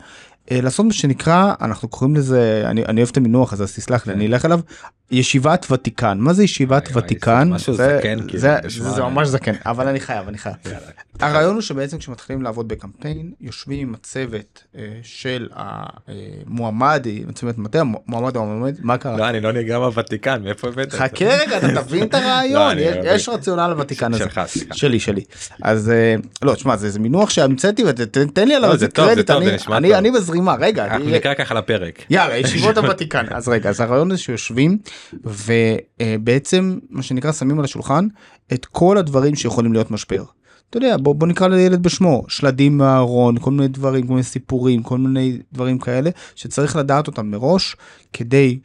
לעשות 0.51 0.85
מה 0.85 0.93
שנקרא, 0.93 1.53
אנחנו 1.61 1.87
קוראים 1.87 2.15
לזה, 2.15 2.63
אני, 2.65 2.85
אני 2.85 3.01
אוהב 3.01 3.09
את 3.11 3.17
המינוח 3.17 3.53
הזה, 3.53 3.63
אז 3.63 3.73
תסלח 3.75 4.07
לי, 4.07 4.13
כן. 4.13 4.19
אני 4.19 4.27
אלך 4.27 4.45
אליו, 4.45 4.59
ישיבת 5.11 5.67
ותיקן. 5.71 6.17
מה 6.19 6.33
זה 6.33 6.43
ישיבת 6.43 6.89
ותיקן? 6.95 7.49
זה 7.73 7.99
כאילו, 8.01 8.23
זה- 8.39 8.57
נשמע- 8.65 8.89
זה 8.89 9.01
ממש 9.01 9.27
זקן, 9.27 9.51
אבל 9.65 9.87
אני 9.87 9.99
חייב, 9.99 10.27
אני 10.27 10.37
חייב. 10.37 10.55
הרעיון 11.19 11.53
הוא 11.53 11.61
שבעצם 11.61 11.97
כשמתחילים 11.97 12.41
לעבוד 12.41 12.67
בקמפיין 12.67 13.31
יושבים 13.41 13.79
עם 13.87 13.93
הצוות 13.93 14.63
אה, 14.77 14.81
של 15.03 15.47
המועמד, 16.47 17.05
עם 17.05 17.29
הצוות 17.29 17.57
מטה, 17.57 17.79
המועמד 17.79 18.35
או 18.35 18.41
המועמד, 18.41 18.75
מה 18.81 18.97
קרה? 18.97 19.17
לא 19.17 19.29
אני 19.29 19.41
לא 19.41 19.51
נגרע 19.51 19.79
מהוותיקן 19.79 20.41
מאיפה 20.43 20.67
הבאת? 20.67 20.91
חכה 20.93 21.25
רגע, 21.25 21.57
אתה 21.57 21.83
תבין 21.83 22.03
את 22.03 22.13
לא, 22.13 22.19
הרעיון, 22.19 22.71
אני 22.71 22.81
יש- 23.03 23.29
רציונל 23.29 23.67
לוותיקן 23.67 24.13
הזה. 24.13 24.25
שלי 24.71 24.99
שלי 24.99 25.21
אז 25.61 25.89
אה, 25.89 26.15
לא 26.41 26.53
תשמע 26.55 26.75
זה 26.75 26.99
מינוח 26.99 27.29
שהמצאתי 27.29 27.83
ותן 27.87 28.47
לי 28.47 28.55
עליו 28.55 28.69
לא, 28.81 28.87
קרדיט 28.87 29.29
אני- 29.31 30.11
זה 30.11 30.32
בזרימה 30.33 30.55
רגע 30.59 30.85
אנחנו 30.85 31.05
אני- 31.07 31.17
נקרא 31.17 31.33
ככה 31.33 31.53
לפרק. 31.55 32.05
יאללה 32.09 32.37
ישיבות 32.37 32.77
הוותיקן 32.83 33.25
אז 33.31 33.47
רגע 33.47 33.69
אז 33.69 33.79
הרעיון 33.81 34.09
זה 34.11 34.17
שיושבים 34.17 34.77
ובעצם 35.23 36.77
מה 36.89 37.03
שנקרא 37.03 37.31
שמים 37.31 37.59
על 37.59 37.65
השולחן 37.65 38.07
את 38.53 38.65
כל 38.65 38.97
הדברים 38.97 39.35
שיכולים 39.35 39.73
להיות 39.73 39.91
משבר. 39.91 40.23
אתה 40.69 40.77
יודע 40.77 40.97
בוא, 40.97 41.15
בוא 41.15 41.27
נקרא 41.27 41.47
לילד 41.47 41.83
בשמו 41.83 42.23
שלדים 42.27 42.77
מהארון 42.77 43.35
כל 43.39 43.51
מיני 43.51 43.67
דברים 43.67 44.07
כל 44.07 44.13
מיני 44.13 44.23
סיפורים 44.23 44.83
כל 44.83 44.97
מיני 44.97 45.37
דברים 45.53 45.77
כאלה 45.79 46.09
שצריך 46.35 46.75
לדעת 46.75 47.07
אותם 47.07 47.27
מראש 47.31 47.75
כדי 48.13 48.59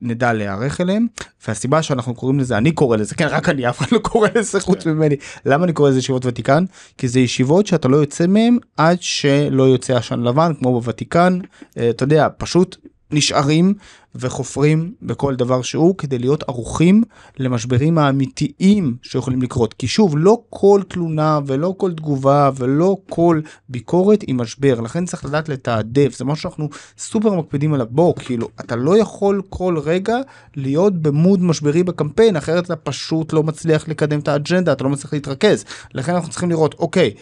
שנדע 0.00 0.32
להיערך 0.32 0.80
אליהם 0.80 1.06
והסיבה 1.48 1.82
שאנחנו 1.82 2.14
קוראים 2.14 2.40
לזה 2.40 2.56
אני 2.56 2.72
קורא 2.72 2.96
לזה 2.96 3.14
כן 3.14 3.26
רק 3.26 3.48
אני 3.48 3.68
אף 3.68 3.78
אחד 3.78 3.86
לא 3.92 3.98
קורא 3.98 4.28
לזה 4.34 4.60
חוץ 4.60 4.86
ממני. 4.86 5.16
למה 5.46 5.64
אני 5.64 5.72
קורא 5.72 5.90
לזה 5.90 5.98
ישיבות 5.98 6.26
ותיקן? 6.26 6.64
כי 6.98 7.08
זה 7.08 7.20
ישיבות 7.20 7.66
שאתה 7.66 7.88
לא 7.88 7.96
יוצא 7.96 8.26
מהם 8.26 8.58
עד 8.76 8.98
שלא 9.00 9.62
יוצא 9.62 9.96
עשן 9.96 10.20
לבן 10.20 10.52
כמו 10.58 10.72
בוותיקן. 10.72 11.38
אה, 11.78 11.90
אתה 11.90 12.04
יודע 12.04 12.28
פשוט 12.38 12.76
נשארים 13.10 13.74
וחופרים 14.20 14.94
בכל 15.02 15.34
דבר 15.34 15.62
שהוא 15.62 15.98
כדי 15.98 16.18
להיות 16.18 16.42
ערוכים 16.48 17.02
למשברים 17.38 17.98
האמיתיים 17.98 18.96
שיכולים 19.02 19.42
לקרות. 19.42 19.74
כי 19.74 19.88
שוב 19.88 20.14
לא 20.18 20.38
כל 20.50 20.80
תלונה 20.88 21.40
ולא 21.46 21.74
כל 21.76 21.92
תגובה 21.92 22.50
ולא 22.56 22.96
כל 23.08 23.40
ביקורת 23.68 24.22
היא 24.22 24.34
משבר. 24.34 24.80
לכן 24.80 25.04
צריך 25.04 25.24
לדעת 25.24 25.48
לתעדף. 25.48 26.16
זה 26.18 26.24
משהו 26.24 26.42
שאנחנו 26.42 26.68
סופר 26.98 27.34
מקפידים 27.34 27.74
עליו. 27.74 27.86
בוא 27.90 28.14
כאילו 28.16 28.48
אתה 28.60 28.76
לא 28.76 28.98
יכול 28.98 29.42
כל 29.48 29.78
רגע 29.84 30.16
להיות 30.56 31.02
במוד 31.02 31.42
משברי 31.42 31.82
בקמפיין 31.82 32.36
אחרת 32.36 32.64
אתה 32.64 32.76
פשוט 32.76 33.32
לא 33.32 33.42
מצליח 33.42 33.88
לקדם 33.88 34.18
את 34.18 34.28
האג'נדה 34.28 34.72
אתה 34.72 34.84
לא 34.84 34.90
מצליח 34.90 35.12
להתרכז. 35.12 35.64
לכן 35.94 36.14
אנחנו 36.14 36.30
צריכים 36.30 36.50
לראות 36.50 36.74
אוקיי. 36.78 37.14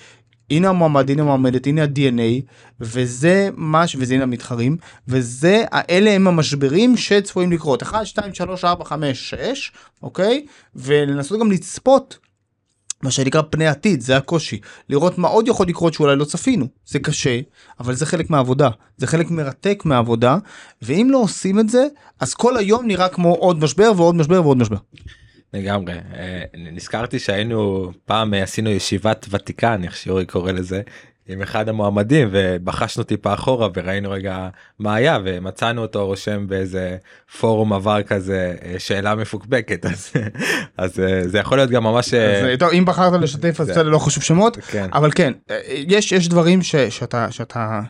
הנה 0.51 0.69
המועמד, 0.69 1.11
הנה 1.11 1.23
המועמדת, 1.23 1.67
הנה 1.67 1.83
ה-DNA, 1.83 2.43
וזה 2.81 3.49
מה 3.57 3.87
ש... 3.87 3.97
וזה 3.99 4.15
הנה 4.15 4.23
המתחרים, 4.23 4.77
וזה, 5.09 5.65
אלה 5.91 6.11
הם 6.11 6.29
המשברים 6.29 6.97
שצפויים 6.97 7.53
לקרות. 7.53 7.83
1, 7.83 8.07
2, 8.07 8.35
3, 8.35 8.65
4, 8.65 8.85
5, 8.85 9.31
6, 9.31 9.73
אוקיי? 10.03 10.47
ולנסות 10.75 11.41
גם 11.41 11.53
לצפות. 11.53 12.19
מה 13.03 13.11
שנקרא 13.11 13.43
פני 13.51 13.67
עתיד 13.67 14.01
זה 14.01 14.17
הקושי 14.17 14.61
לראות 14.89 15.19
מה 15.19 15.29
עוד 15.29 15.49
יכול 15.49 15.67
לקרות 15.67 15.95
שאולי 15.95 16.17
לא 16.17 16.25
צפינו 16.25 16.67
זה 16.87 16.99
קשה 16.99 17.41
אבל 17.81 17.95
זה 17.95 18.07
חלק 18.07 18.31
מהעבודה 18.31 18.69
זה 18.97 19.07
חלק 19.07 19.31
מרתק 19.31 19.83
מהעבודה 19.85 20.39
ואם 20.83 21.09
לא 21.11 21.19
עושים 21.19 21.61
את 21.61 21.69
זה 21.69 21.87
אז 22.21 22.35
כל 22.35 22.57
היום 22.57 22.87
נראה 22.87 23.09
כמו 23.09 23.35
עוד 23.35 23.59
משבר 23.59 23.93
ועוד 23.97 24.15
משבר 24.15 24.43
ועוד 24.43 24.57
משבר. 24.57 24.77
לגמרי. 25.55 25.93
אה, 25.93 26.43
נזכרתי 26.73 27.19
שהיינו 27.19 27.91
פעם 28.05 28.35
אה, 28.35 28.43
עשינו 28.43 28.71
ישיבת 28.71 29.27
ותיקן 29.31 29.85
איך 29.85 29.97
שאורי 29.97 30.27
קורא 30.27 30.53
לזה 30.53 30.83
עם 31.29 31.43
אחד 31.43 31.69
המועמדים 31.69 32.29
ובחשנו 32.33 33.03
טיפה 33.05 33.35
אחורה 33.35 33.69
וראינו 33.75 34.11
רגע 34.11 34.49
מה 34.79 34.95
היה 34.95 35.19
ומצאנו 35.25 35.83
אותו 35.83 36.07
רושם 36.07 36.47
באיזה 36.49 36.97
פורום 37.41 37.73
עבר 37.73 38.03
כזה 38.03 38.55
אה, 38.65 38.75
שאלה 38.79 39.15
מפוקפקת. 39.15 39.87
אז 39.93 40.13
אז 40.77 41.03
זה 41.25 41.39
יכול 41.39 41.59
להיות 41.59 41.71
גם 41.71 41.83
ממש 41.85 42.15
אז, 42.15 42.59
טוב 42.59 42.71
אם 42.71 42.85
בחרת 42.85 43.21
לשתף 43.21 43.61
אז 43.61 43.67
זה- 43.67 43.83
לא 43.83 43.99
חשוב 43.99 44.23
שמות 44.23 44.57
כן. 44.57 44.89
אבל 44.93 45.11
כן 45.15 45.33
יש 45.69 46.13
יש 46.13 46.29
דברים 46.29 46.63
ש, 46.63 46.77
שאתה 46.77 47.31
שאתה 47.31 47.81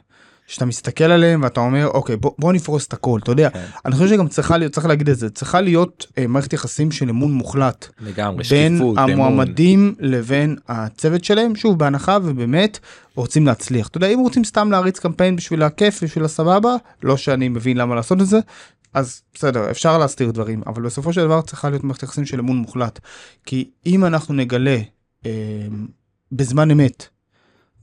שאתה 0.46 0.64
מסתכל 0.64 1.04
עליהם 1.04 1.42
ואתה 1.42 1.60
אומר 1.60 1.86
אוקיי 1.86 2.16
בוא, 2.16 2.30
בוא 2.38 2.52
נפרוס 2.52 2.86
את 2.86 2.92
הכל 2.92 3.20
אתה 3.22 3.32
יודע 3.32 3.50
כן. 3.50 3.64
אני 3.84 3.94
חושב 3.94 4.08
שגם 4.08 4.28
צריכה 4.28 4.58
להיות 4.58 4.72
צריך 4.72 4.86
להגיד 4.86 5.08
את 5.08 5.18
זה 5.18 5.30
צריכה 5.30 5.60
להיות 5.60 6.06
אה, 6.18 6.26
מערכת 6.26 6.52
יחסים 6.52 6.90
של 6.90 7.08
אמון 7.08 7.32
מוחלט 7.32 7.86
לגמרי 8.00 8.44
בין 8.50 8.76
שקיפות 8.76 8.98
אמון. 8.98 9.10
המועמדים 9.10 9.94
לבין 9.98 10.56
הצוות 10.68 11.24
שלהם 11.24 11.56
שוב 11.56 11.78
בהנחה 11.78 12.18
ובאמת 12.22 12.78
רוצים 13.14 13.46
להצליח 13.46 13.88
אתה 13.88 13.96
יודע 13.96 14.08
אם 14.08 14.18
רוצים 14.18 14.44
סתם 14.44 14.70
להריץ 14.70 14.98
קמפיין 14.98 15.36
בשביל 15.36 15.62
הכיף 15.62 16.04
בשביל 16.04 16.24
הסבבה 16.24 16.76
לא 17.02 17.16
שאני 17.16 17.48
מבין 17.48 17.76
למה 17.76 17.94
לעשות 17.94 18.20
את 18.20 18.26
זה. 18.26 18.38
אז 18.94 19.22
בסדר 19.34 19.70
אפשר 19.70 19.98
להסתיר 19.98 20.30
דברים 20.30 20.62
אבל 20.66 20.82
בסופו 20.82 21.12
של 21.12 21.20
דבר 21.20 21.40
צריכה 21.40 21.70
להיות 21.70 21.84
מערכת 21.84 22.02
יחסים 22.02 22.26
של 22.26 22.40
אמון 22.40 22.56
מוחלט 22.56 22.98
כי 23.46 23.70
אם 23.86 24.04
אנחנו 24.04 24.34
נגלה 24.34 24.78
אה, 25.26 25.30
בזמן 26.32 26.70
אמת 26.70 27.08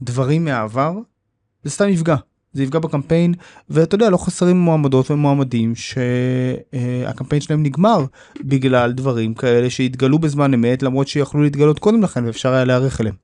דברים 0.02 0.44
מהעבר 0.44 0.92
זה 1.64 1.70
סתם 1.70 1.88
יפגע 1.88 2.16
זה 2.52 2.62
יפגע 2.62 2.78
בקמפיין 2.78 3.34
ואתה 3.70 3.94
יודע 3.94 4.10
לא 4.10 4.16
חסרים 4.16 4.56
מועמדות 4.56 5.10
ומועמדים 5.10 5.72
שהקמפיין 5.74 7.40
שלהם 7.40 7.62
נגמר 7.62 8.04
בגלל 8.40 8.92
דברים 8.92 9.34
כאלה 9.34 9.70
שהתגלו 9.70 10.18
בזמן 10.18 10.54
אמת 10.54 10.82
למרות 10.82 11.08
שיכלו 11.08 11.42
להתגלות 11.42 11.78
קודם 11.78 12.02
לכן 12.02 12.24
ואפשר 12.24 12.52
היה 12.52 12.64
להיערך 12.64 13.00
אליהם. 13.00 13.14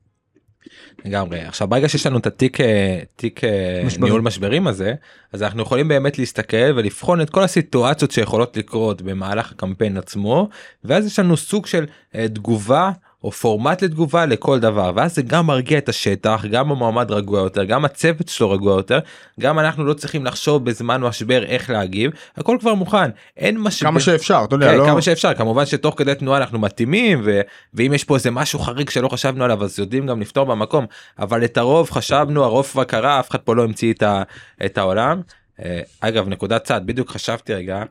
לגמרי 1.05 1.41
עכשיו 1.41 1.69
ברגע 1.69 1.89
שיש 1.89 2.07
לנו 2.07 2.19
את 2.19 2.27
התיק 2.27 2.61
אה, 2.61 3.01
תיק 3.17 3.45
אה, 3.45 3.83
משברים. 3.87 4.05
ניהול 4.05 4.21
משברים 4.21 4.67
הזה 4.67 4.95
אז 5.33 5.43
אנחנו 5.43 5.63
יכולים 5.63 5.89
באמת 5.89 6.19
להסתכל 6.19 6.73
ולבחון 6.77 7.21
את 7.21 7.31
כל 7.31 7.43
הסיטואציות 7.43 8.11
שיכולות 8.11 8.57
לקרות 8.57 9.03
במהלך 9.03 9.53
הקמפיין 9.53 9.97
עצמו 9.97 10.49
ואז 10.85 11.07
יש 11.07 11.19
לנו 11.19 11.37
סוג 11.37 11.67
של 11.67 11.87
אה, 12.15 12.29
תגובה 12.29 12.91
או 13.25 13.33
פורמט 13.33 13.83
לתגובה 13.83 14.27
לכל 14.27 14.61
דבר 14.61 14.93
ואז 14.97 15.15
זה 15.15 15.23
גם 15.23 15.47
מרגיע 15.47 15.79
את 15.79 15.89
השטח 15.89 16.45
גם 16.51 16.71
המועמד 16.71 17.11
רגוע 17.11 17.41
יותר 17.41 17.65
גם 17.65 17.85
הצוות 17.85 18.29
שלו 18.29 18.51
רגוע 18.51 18.77
יותר 18.77 18.99
גם 19.41 19.59
אנחנו 19.59 19.85
לא 19.85 19.95
צריכים 19.95 20.25
לחשוב 20.25 20.65
בזמן 20.65 21.01
משבר 21.01 21.45
איך 21.45 21.71
להגיב 21.71 22.11
הכל 22.37 22.57
כבר 22.61 22.75
מוכן 22.75 23.11
אין 23.37 23.59
משבר. 23.59 23.89
כמה 23.89 24.01
שאפשר 24.01 24.45
אתה 24.45 24.55
יודע 24.55 24.69
כן, 24.71 24.79
לא 24.79 24.87
כמה 24.87 25.03
שאפשר 25.03 25.35
כמובן 25.35 25.67
שתוך 25.67 25.95
כדי 25.99 26.15
תנועה 26.15 26.39
אנחנו 26.39 26.59
מתאימים 26.59 27.21
ו... 27.25 27.41
ואם 27.75 27.95
יש 27.95 28.05
פה 28.05 28.15
איזה 28.15 28.31
משהו 28.31 28.59
חריג 28.59 28.91
שלא 28.91 29.09
חשבנו 29.09 29.45
עליו 29.45 29.65
אז 29.65 29.79
יודעים 29.79 30.07
גם 30.07 30.21
לפתור 30.21 30.45
במקום 30.45 30.87
אבל 31.19 31.45
את 31.45 31.57
הרוב 31.57 31.91
חשבנו 31.91 32.45
הרוב 32.45 32.67
כבר 32.67 32.85
קרה 32.85 33.21
אף 33.21 33.31
אחד 33.31 33.39
פה 33.39 33.55
לא 33.55 33.65
המציא 33.65 33.93
את, 33.93 34.03
ה... 34.03 34.23
את 34.65 34.79
העולם. 34.79 35.21
אה, 35.65 35.81
אגב 36.01 36.29
נקודת 36.29 36.65
צעד 36.65 36.87
בדיוק 36.87 37.11
חשבתי 37.11 37.55
רגע. 37.55 37.83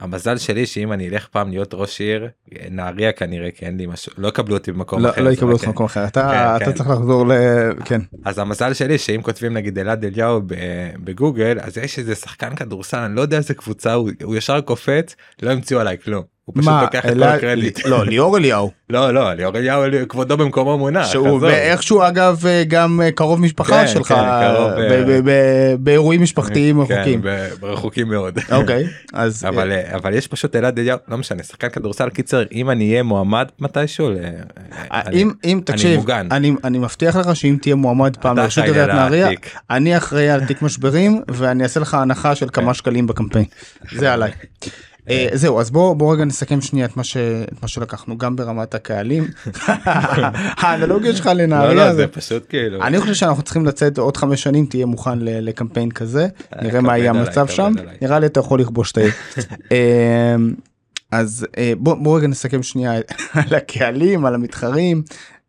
המזל 0.00 0.36
שלי 0.36 0.66
שאם 0.66 0.92
אני 0.92 1.08
אלך 1.08 1.26
פעם 1.28 1.50
להיות 1.50 1.74
ראש 1.74 2.00
עיר 2.00 2.28
נהריה 2.70 3.12
כנראה 3.12 3.50
כי 3.50 3.66
אין 3.66 3.76
לי 3.76 3.86
משהו 3.86 4.12
לא 4.18 4.28
יקבלו 4.28 4.56
אותי 4.56 4.72
במקום 4.72 5.02
לא 5.02 5.10
אחר. 5.10 5.22
לא 5.22 5.30
יקבלו 5.30 5.52
אותך 5.52 5.64
במקום 5.64 5.86
אחר 5.86 6.04
אתה 6.04 6.28
כן, 6.30 6.56
אתה 6.56 6.64
כן. 6.64 6.72
צריך 6.72 6.90
לחזור 6.90 7.28
ל... 7.28 7.32
כן. 7.84 8.00
אז 8.24 8.38
המזל 8.38 8.72
שלי 8.72 8.98
שאם 8.98 9.22
כותבים 9.22 9.54
נגיד 9.54 9.78
אלעד 9.78 10.04
אליהו 10.04 10.40
בגוגל 11.04 11.58
אז 11.60 11.78
יש 11.78 11.98
איזה 11.98 12.14
שחקן 12.14 12.54
כדורסל 12.54 12.98
אני 12.98 13.16
לא 13.16 13.20
יודע 13.20 13.36
איזה 13.36 13.54
קבוצה 13.54 13.92
הוא, 13.92 14.10
הוא 14.22 14.36
ישר 14.36 14.60
קופץ 14.60 15.16
לא 15.42 15.50
המציאו 15.50 15.80
עליי 15.80 15.96
כלום 16.04 16.22
הוא 16.54 16.62
פשוט 16.62 16.72
מה, 16.72 16.82
לוקח 16.82 17.06
את 17.06 17.14
כל 17.14 17.22
הקרדיט. 17.22 17.86
לא, 17.86 18.04
ליאור 18.06 18.36
אליהו. 18.38 18.70
לא 18.90 19.10
לא 19.14 19.34
ליאור 19.34 19.84
אליהו 19.84 20.08
כבודו 20.08 20.36
במקומו 20.36 20.78
מונח. 20.78 21.06
שהוא 21.06 21.26
עזוב. 21.26 21.42
ואיכשהו 21.42 22.02
אגב 22.02 22.46
אה, 22.46 22.62
גם 22.68 23.00
אה, 23.04 23.10
קרוב 23.12 23.40
משפחה 23.40 23.80
כן, 23.80 23.88
שלך 23.88 24.06
כן, 24.08 24.14
קרוב, 24.54 24.70
ב- 24.70 24.78
אה, 24.78 25.04
ב- 25.06 25.20
ב- 25.30 25.74
באירועים 25.78 26.22
משפחתיים 26.22 26.86
כן, 26.86 26.94
רחוקים. 26.94 27.20
ב- 27.22 27.48
רחוקים 27.64 28.08
מאוד. 28.08 28.38
אוקיי, 28.58 28.86
אז 29.12 29.44
אבל 29.48 29.72
אבל 29.94 30.14
יש 30.14 30.26
פשוט 30.26 30.56
אלעד 30.56 30.78
אליהו 30.78 30.98
לא 31.08 31.16
משנה 31.18 31.42
שחקן 31.42 31.68
כדורסל 31.68 32.08
קיצר 32.08 32.42
אם 32.52 32.70
אני 32.70 32.90
אהיה 32.90 33.02
מועמד 33.02 33.46
מתישהו 33.58 34.10
אם 35.12 35.30
אם 35.44 35.60
תקשיב 35.64 35.96
מוגן. 36.00 36.28
אני 36.30 36.52
אני 36.64 36.78
מבטיח 36.78 37.16
לך 37.16 37.36
שאם 37.36 37.56
תהיה 37.62 37.74
מועמד 37.74 38.16
פעם 38.16 38.38
אחראי 38.38 38.66
עיריית 38.66 38.88
נהריה. 38.88 39.28
אני 39.70 39.96
אחראי 39.96 40.30
על 40.30 40.44
תיק 40.44 40.62
משברים 40.62 41.22
ואני 41.28 41.62
אעשה 41.62 41.80
לך 41.80 41.94
הנחה 41.94 42.34
של 42.34 42.46
כמה 42.52 42.74
שקלים 42.74 43.06
בקמפיין 43.06 43.44
זה 43.92 44.12
עליי. 44.12 44.30
אה, 45.08 45.28
זהו 45.32 45.60
אז 45.60 45.70
בוא 45.70 45.94
בוא 45.94 46.14
רגע 46.14 46.24
נסכם 46.24 46.60
שנייה 46.60 46.86
את 46.86 46.96
מה 47.62 47.68
שלקחנו 47.68 48.18
גם 48.18 48.36
ברמת 48.36 48.74
הקהלים. 48.74 49.24
האנלוגיה 50.60 51.16
שלך 51.16 51.26
לא 51.26 51.32
לנהריה 51.32 51.74
לא 51.74 51.90
זה 51.90 51.96
זה 51.96 52.06
פשוט 52.06 52.46
כאילו 52.48 52.82
אני 52.82 53.00
חושב 53.00 53.14
שאנחנו 53.14 53.42
צריכים 53.42 53.66
לצאת 53.66 53.98
עוד 53.98 54.16
חמש 54.16 54.42
שנים 54.42 54.66
תהיה 54.66 54.86
מוכן 54.86 55.18
ל- 55.18 55.48
לקמפיין 55.48 55.90
כזה. 55.90 56.28
נראה 56.62 56.80
מה 56.80 56.98
יהיה 56.98 57.10
המצב 57.10 57.46
שם. 57.46 57.72
נראה 58.02 58.18
לי 58.18 58.26
אתה 58.26 58.40
יכול 58.40 58.60
לכבוש 58.60 58.92
את 58.92 58.98
העיר. 58.98 59.10
אמ, 59.70 60.54
אז 61.12 61.46
אה, 61.58 61.72
בוא 61.78 61.94
בוא 61.94 62.18
רגע 62.18 62.26
נסכם 62.26 62.62
שנייה 62.62 62.92
על 63.32 63.54
הקהלים 63.56 64.24
על 64.26 64.34
המתחרים 64.34 65.02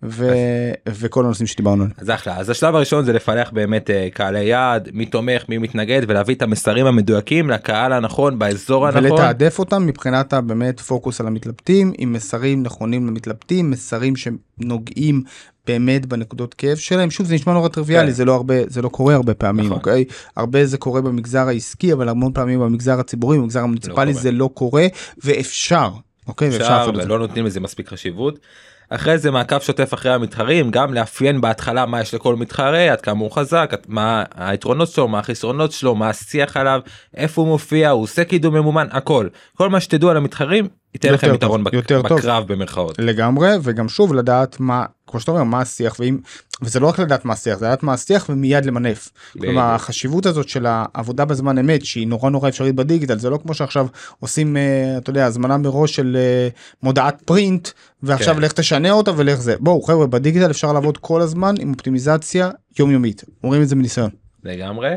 ו- 0.03 0.71
וכל 0.87 1.25
הנושאים 1.25 1.47
שדיברנו 1.47 1.83
עליהם. 1.83 1.97
אז 1.97 2.09
אחלה 2.09 2.37
אז 2.37 2.49
השלב 2.49 2.75
הראשון 2.75 3.05
זה 3.05 3.13
לפלח 3.13 3.51
באמת 3.51 3.89
אה, 3.89 4.07
קהלי 4.13 4.43
יעד 4.43 4.89
מי 4.93 5.05
תומך 5.05 5.49
מי 5.49 5.57
מתנגד 5.57 6.01
ולהביא 6.07 6.35
את 6.35 6.41
המסרים 6.41 6.85
המדויקים 6.85 7.49
לקהל 7.49 7.93
הנכון 7.93 8.39
באזור 8.39 8.87
הנכון. 8.87 9.11
ולתעדף 9.11 9.59
אותם 9.59 9.85
מבחינת 9.85 10.33
הבאמת 10.33 10.79
פוקוס 10.79 11.21
על 11.21 11.27
המתלבטים 11.27 11.93
עם 11.97 12.13
מסרים 12.13 12.63
נכונים 12.63 13.07
למתלבטים 13.07 13.71
מסרים 13.71 14.13
שנוגעים 14.15 15.23
באמת 15.67 16.05
בנקודות 16.05 16.53
כאב 16.53 16.77
שלהם 16.77 17.11
שוב 17.11 17.25
זה 17.25 17.35
נשמע 17.35 17.53
נורא 17.53 17.67
טריוויאלי 17.67 18.07
כן. 18.07 18.13
זה 18.13 18.25
לא 18.25 18.35
הרבה 18.35 18.55
זה 18.67 18.81
לא 18.81 18.89
קורה 18.89 19.15
הרבה 19.15 19.33
פעמים 19.33 19.65
נכון. 19.65 19.77
אוקיי 19.77 20.05
הרבה 20.35 20.65
זה 20.65 20.77
קורה 20.77 21.01
במגזר 21.01 21.47
העסקי 21.47 21.93
אבל 21.93 22.09
המון 22.09 22.33
פעמים 22.33 22.59
במגזר 22.59 22.99
הציבורי 22.99 23.37
במגזר 23.37 23.59
המוניציפלי 23.59 24.11
קורה. 24.11 24.23
זה 24.23 24.31
לא 24.31 24.49
קורה 24.53 24.87
ואפשר 25.23 25.89
אוקיי 26.27 26.49
ואפשר 26.49 26.63
אפשר 26.63 26.95
זה. 26.95 27.03
ולא 27.03 27.19
נותנים 27.19 27.45
לזה 27.45 27.59
מספיק 27.59 27.89
חשיבות. 27.89 28.39
אחרי 28.93 29.17
זה 29.17 29.31
מעקב 29.31 29.59
שוטף 29.59 29.93
אחרי 29.93 30.13
המתחרים 30.13 30.71
גם 30.71 30.93
לאפיין 30.93 31.41
בהתחלה 31.41 31.85
מה 31.85 32.01
יש 32.01 32.13
לכל 32.13 32.35
מתחרה 32.35 32.91
עד 32.91 33.01
כמה 33.01 33.19
הוא 33.19 33.31
חזק 33.31 33.75
מה 33.87 34.23
היתרונות 34.35 34.87
שלו 34.87 35.07
מה 35.07 35.19
החסרונות 35.19 35.71
שלו 35.71 35.95
מה 35.95 36.09
השיח 36.09 36.57
עליו 36.57 36.81
איפה 37.17 37.41
הוא 37.41 37.49
מופיע 37.49 37.89
הוא 37.89 38.03
עושה 38.03 38.23
קידום 38.23 38.53
ממומן 38.55 38.87
הכל. 38.91 39.27
כל 39.57 39.69
מה 39.69 39.79
שתדעו 39.79 40.09
על 40.09 40.17
המתחרים 40.17 40.67
ייתן 40.93 41.13
לכם 41.13 41.27
טוב, 41.27 41.35
יתרון 41.35 41.63
בק- 41.63 41.73
יותר 41.73 42.01
טוב. 42.01 42.17
בקרב 42.19 42.53
במרכאות. 42.53 42.99
לגמרי 42.99 43.49
וגם 43.63 43.89
שוב 43.89 44.13
לדעת 44.13 44.59
מה 44.59 44.85
כמו 45.07 45.19
שאתה 45.19 45.31
אומר 45.31 45.43
מה 45.43 45.61
השיח 45.61 45.95
ואם 45.99 46.17
וזה 46.61 46.79
לא 46.79 46.87
רק 46.87 46.99
לדעת 46.99 47.25
מה 47.25 47.33
השיח 47.33 47.59
זה 47.59 47.65
לדעת 47.65 47.83
מה 47.83 47.93
השיח 47.93 48.25
ומיד 48.29 48.65
למנף. 48.65 49.09
כלומר 49.39 49.61
החשיבות 49.61 50.25
הזאת 50.25 50.49
של 50.49 50.65
העבודה 50.69 51.25
בזמן 51.25 51.57
אמת 51.57 51.85
שהיא 51.85 52.07
נורא 52.07 52.29
נורא 52.29 52.49
אפשרית 52.49 52.75
בדיגיטל 52.75 53.19
זה 53.19 53.29
לא 53.29 53.39
כמו 53.43 53.53
שעכשיו 53.53 53.87
עושים 54.19 54.57
אה, 54.57 54.61
אתה 54.97 55.09
יודע 55.09 55.25
הזמנה 55.25 55.57
מראש 55.57 55.95
של 55.95 56.17
אה, 56.19 56.47
מודעת 56.83 57.21
פרינט 57.25 57.69
ועכשיו 58.03 58.35
כן. 58.35 58.41
לך 58.41 58.51
תשנה 58.51 58.91
אותה 58.91 59.11
ולך 59.17 59.39
זה 59.41 59.55
בואו 59.59 59.81
חבר'ה 59.81 60.07
בדיגיטל 60.07 60.51
אפשר 60.51 60.73
לעבוד 60.73 60.97
כל 60.97 61.21
הזמן 61.21 61.55
עם 61.59 61.71
אופטימיזציה 61.73 62.49
יומיומית 62.79 63.23
אומרים 63.43 63.61
את 63.61 63.67
זה 63.67 63.75
מניסיון. 63.75 64.09
לגמרי. 64.43 64.89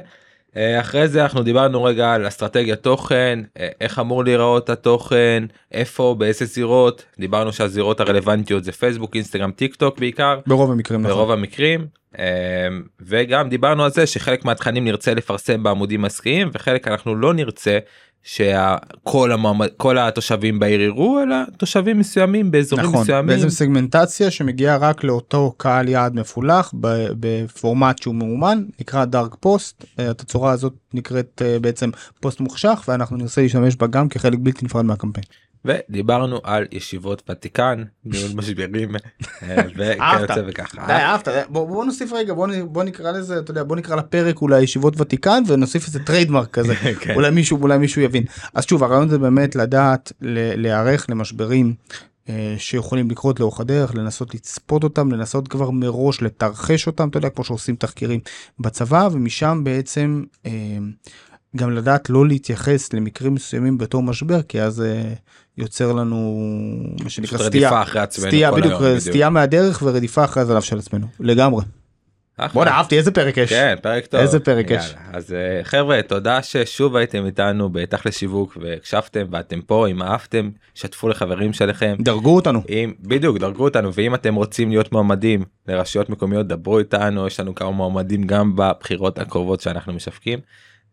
אה, 0.57 0.81
אחרי 0.81 1.09
זה 1.09 1.23
אנחנו 1.23 1.43
דיברנו 1.43 1.85
רגע 1.85 2.13
על 2.13 2.29
אסטרטגיית 2.29 2.83
תוכן 2.83 3.39
אה, 3.59 3.69
איך 3.81 3.99
אמור 3.99 4.25
להיראות 4.25 4.71
התוכן 4.71 5.45
איפה 5.73 6.15
באיזה 6.19 6.45
זירות. 6.45 7.05
דיברנו 7.19 7.53
שהזירות 7.53 8.01
הרלוונטיות 8.01 8.65
זה 8.65 8.73
פייסבוק 8.73 9.15
אינסטגרם 9.15 9.51
טיק 9.51 9.75
טוק 9.75 9.99
בעיקר. 9.99 10.39
ברוב 10.47 10.71
המקרים 10.71 11.03
נכון. 11.03 11.15
ברוב 11.15 11.31
המקרים. 11.31 11.87
אה, 12.19 12.69
וגם 13.01 13.49
דיברנו 13.49 13.85
על 13.85 13.91
זה 13.91 14.07
שחלק 14.07 14.45
מהתכנים 14.45 14.85
נרצה 14.85 15.15
לפרסם 15.15 15.63
בעמודים 15.63 16.05
עסקיים 16.05 16.51
וחלק 16.53 16.89
אנחנו 16.89 17.15
לא 17.17 17.35
נרצה 17.35 17.79
שכל 18.25 19.33
המועמד 19.33 19.69
כל 19.77 19.99
התושבים 19.99 20.59
בעיר 20.59 20.81
יראו 20.81 21.23
אלא 21.23 21.37
תושבים 21.57 21.99
מסוימים 21.99 22.51
באזורים 22.51 22.87
נכון, 22.87 23.03
מסוימים. 23.03 23.37
בעצם 23.37 23.49
סגמנטציה 23.49 24.31
שמגיעה 24.31 24.77
רק 24.77 25.05
לאותו 25.05 25.55
קהל 25.57 25.89
יעד 25.89 26.15
מפולח 26.15 26.75
בפורמט 27.21 27.99
שהוא 27.99 28.15
ממומן 28.15 28.65
נקרא 28.81 29.05
dark 29.05 29.35
post 29.41 29.85
התצורה 29.99 30.53
הזאת 30.53 30.75
נקראת 30.95 31.43
אה, 31.45 31.59
בעצם 31.59 31.91
פוסט 32.21 32.41
מוחשך 32.41 32.85
ואנחנו 32.89 33.17
ננסה 33.17 33.43
להשתמש 33.43 33.77
בה 33.77 33.87
גם 33.87 34.09
כחלק 34.09 34.39
בלתי 34.39 34.65
נפרד 34.65 34.85
מהקמפיין. 34.85 35.25
ודיברנו 35.65 36.41
על 36.43 36.67
ישיבות 36.73 37.23
ותיקן 37.31 37.85
ניהול 38.05 38.31
משברים 38.39 38.97
אה. 39.43 39.57
וכיוצא 39.77 40.43
וככה. 40.47 40.87
די 40.87 40.93
אהבת 40.93 41.29
בוא, 41.49 41.69
בוא 41.69 41.85
נוסיף 41.85 42.13
רגע 42.13 42.35
בוא, 42.65 42.83
נקרא 42.85 43.11
לזה 43.13 43.39
אתה 43.39 43.51
יודע 43.51 43.63
בוא 43.63 43.77
נקרא 43.77 43.97
לפרק 43.97 44.43
אולי 44.43 44.63
ישיבות 44.63 45.01
ותיקן 45.01 45.43
ונוסיף 45.47 45.87
איזה 45.87 46.05
trademark 46.05 46.51
כזה 46.51 46.75
כן. 47.01 47.15
אולי 47.15 47.31
מישהו 47.31 47.63
אולי 47.63 47.79
מישהו 47.79 48.03
יבין 48.03 48.25
אז 48.55 48.65
שוב 48.65 48.85
הרעיון 48.85 49.09
זה 49.09 49.19
באמת 49.19 49.57
לדעת 49.57 50.13
להיערך 50.21 51.07
למשברים. 51.11 51.75
אה, 52.29 52.55
שיכולים 52.59 53.11
לקרות 53.11 53.41
לאורך 53.41 53.61
הדרך 53.61 53.95
לנסות 53.95 54.35
לצפות 54.35 54.85
אותם 54.85 55.13
לנסות 55.13 55.49
כבר 55.49 55.71
מראש 55.71 56.23
לתרחש 56.23 56.87
אותם 56.87 57.09
אתה 57.09 57.19
יודע 57.19 57.29
כמו 57.29 57.45
שעושים 57.45 57.77
תחקירים 57.77 58.21
בצבא 58.59 59.09
ומשם 59.13 59.61
בעצם 59.65 60.25
אה, 60.47 60.51
גם 61.57 61.71
לדעת 61.71 62.11
לא 62.11 62.27
להתייחס 62.27 62.93
למקרים 62.93 63.35
מסוימים 63.35 63.79
בתור 63.79 64.03
משבר 64.03 64.43
כי 64.43 64.63
אז 64.63 64.83
אה, 64.83 65.13
יוצר 65.59 65.93
לנו 65.93 66.47
מה 67.05 67.11
שנקרא 67.11 67.39
סטייה 67.39 67.83
אחרי 67.83 68.01
עצמנו 68.01 68.29
סטייה 68.29 68.51
כל 68.51 68.61
בדיוק 68.61 68.83
היום, 68.83 69.01
סטייה 69.01 69.31
מהדרך 69.31 69.83
ורדיפה 69.83 70.25
אחרי 70.25 70.43
הזנב 70.43 70.61
של 70.61 70.79
עצמנו 70.79 71.07
לגמרי. 71.21 71.65
בואנה 72.53 72.71
אהבתי 72.71 72.99
איזה 72.99 73.11
פרק 73.11 73.37
יש. 73.37 73.51
כן 73.51 73.75
פרק 73.83 74.07
טוב 74.07 74.21
איזה 74.21 74.41
פרק 74.41 74.71
יאללה. 74.71 74.85
יש. 74.85 74.95
אז 75.13 75.33
אה, 75.33 75.65
חבר'ה 75.65 76.03
תודה 76.03 76.43
ששוב 76.43 76.97
הייתם 76.97 77.27
איתנו 77.27 77.69
בתכל'ס 77.69 78.19
שיווק 78.19 78.59
והקשבתם 78.61 79.27
ואתם 79.31 79.61
פה 79.61 79.89
אם 79.89 80.03
אהבתם 80.03 80.51
שתפו 80.75 81.09
לחברים 81.09 81.53
שלכם. 81.53 81.97
דרגו 82.01 82.35
אותנו. 82.35 82.63
אם 82.69 82.93
בדיוק 83.01 83.39
דרגו 83.39 83.65
אותנו 83.65 83.95
ואם 83.95 84.15
אתם 84.15 84.35
רוצים 84.35 84.71
להיות 84.71 84.93
מועמדים 84.93 85.45
לרשויות 85.69 86.11
מקומיות 86.11 86.49
דברו 86.49 86.79
איתנו 86.79 87.27
יש 87.27 87.41
לנו 87.41 87.55
כמה 87.55 87.71
מועמדים 87.71 88.25
גם 88.25 88.57
בבחירות 88.57 89.19
הקרובות 89.19 89.61
שאנחנו 89.61 89.93
משווקים. 89.93 90.39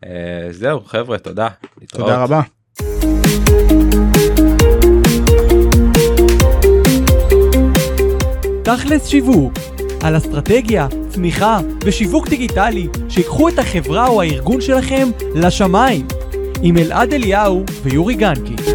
אה, 0.05 0.47
זהו 0.51 0.81
חבר'ה 0.85 1.17
תודה. 1.17 1.47
להתראות. 1.81 2.09
תודה 2.09 2.23
רבה. 2.23 2.41
תכלס 8.63 9.07
שיווק, 9.07 9.53
על 10.03 10.17
אסטרטגיה, 10.17 10.87
צמיחה 11.09 11.59
ושיווק 11.85 12.29
דיגיטלי 12.29 12.87
שיקחו 13.09 13.49
את 13.49 13.59
החברה 13.59 14.07
או 14.07 14.21
הארגון 14.21 14.61
שלכם 14.61 15.07
לשמיים, 15.35 16.07
עם 16.61 16.77
אלעד 16.77 17.13
אליהו 17.13 17.63
ויורי 17.83 18.15
גנקי. 18.15 18.70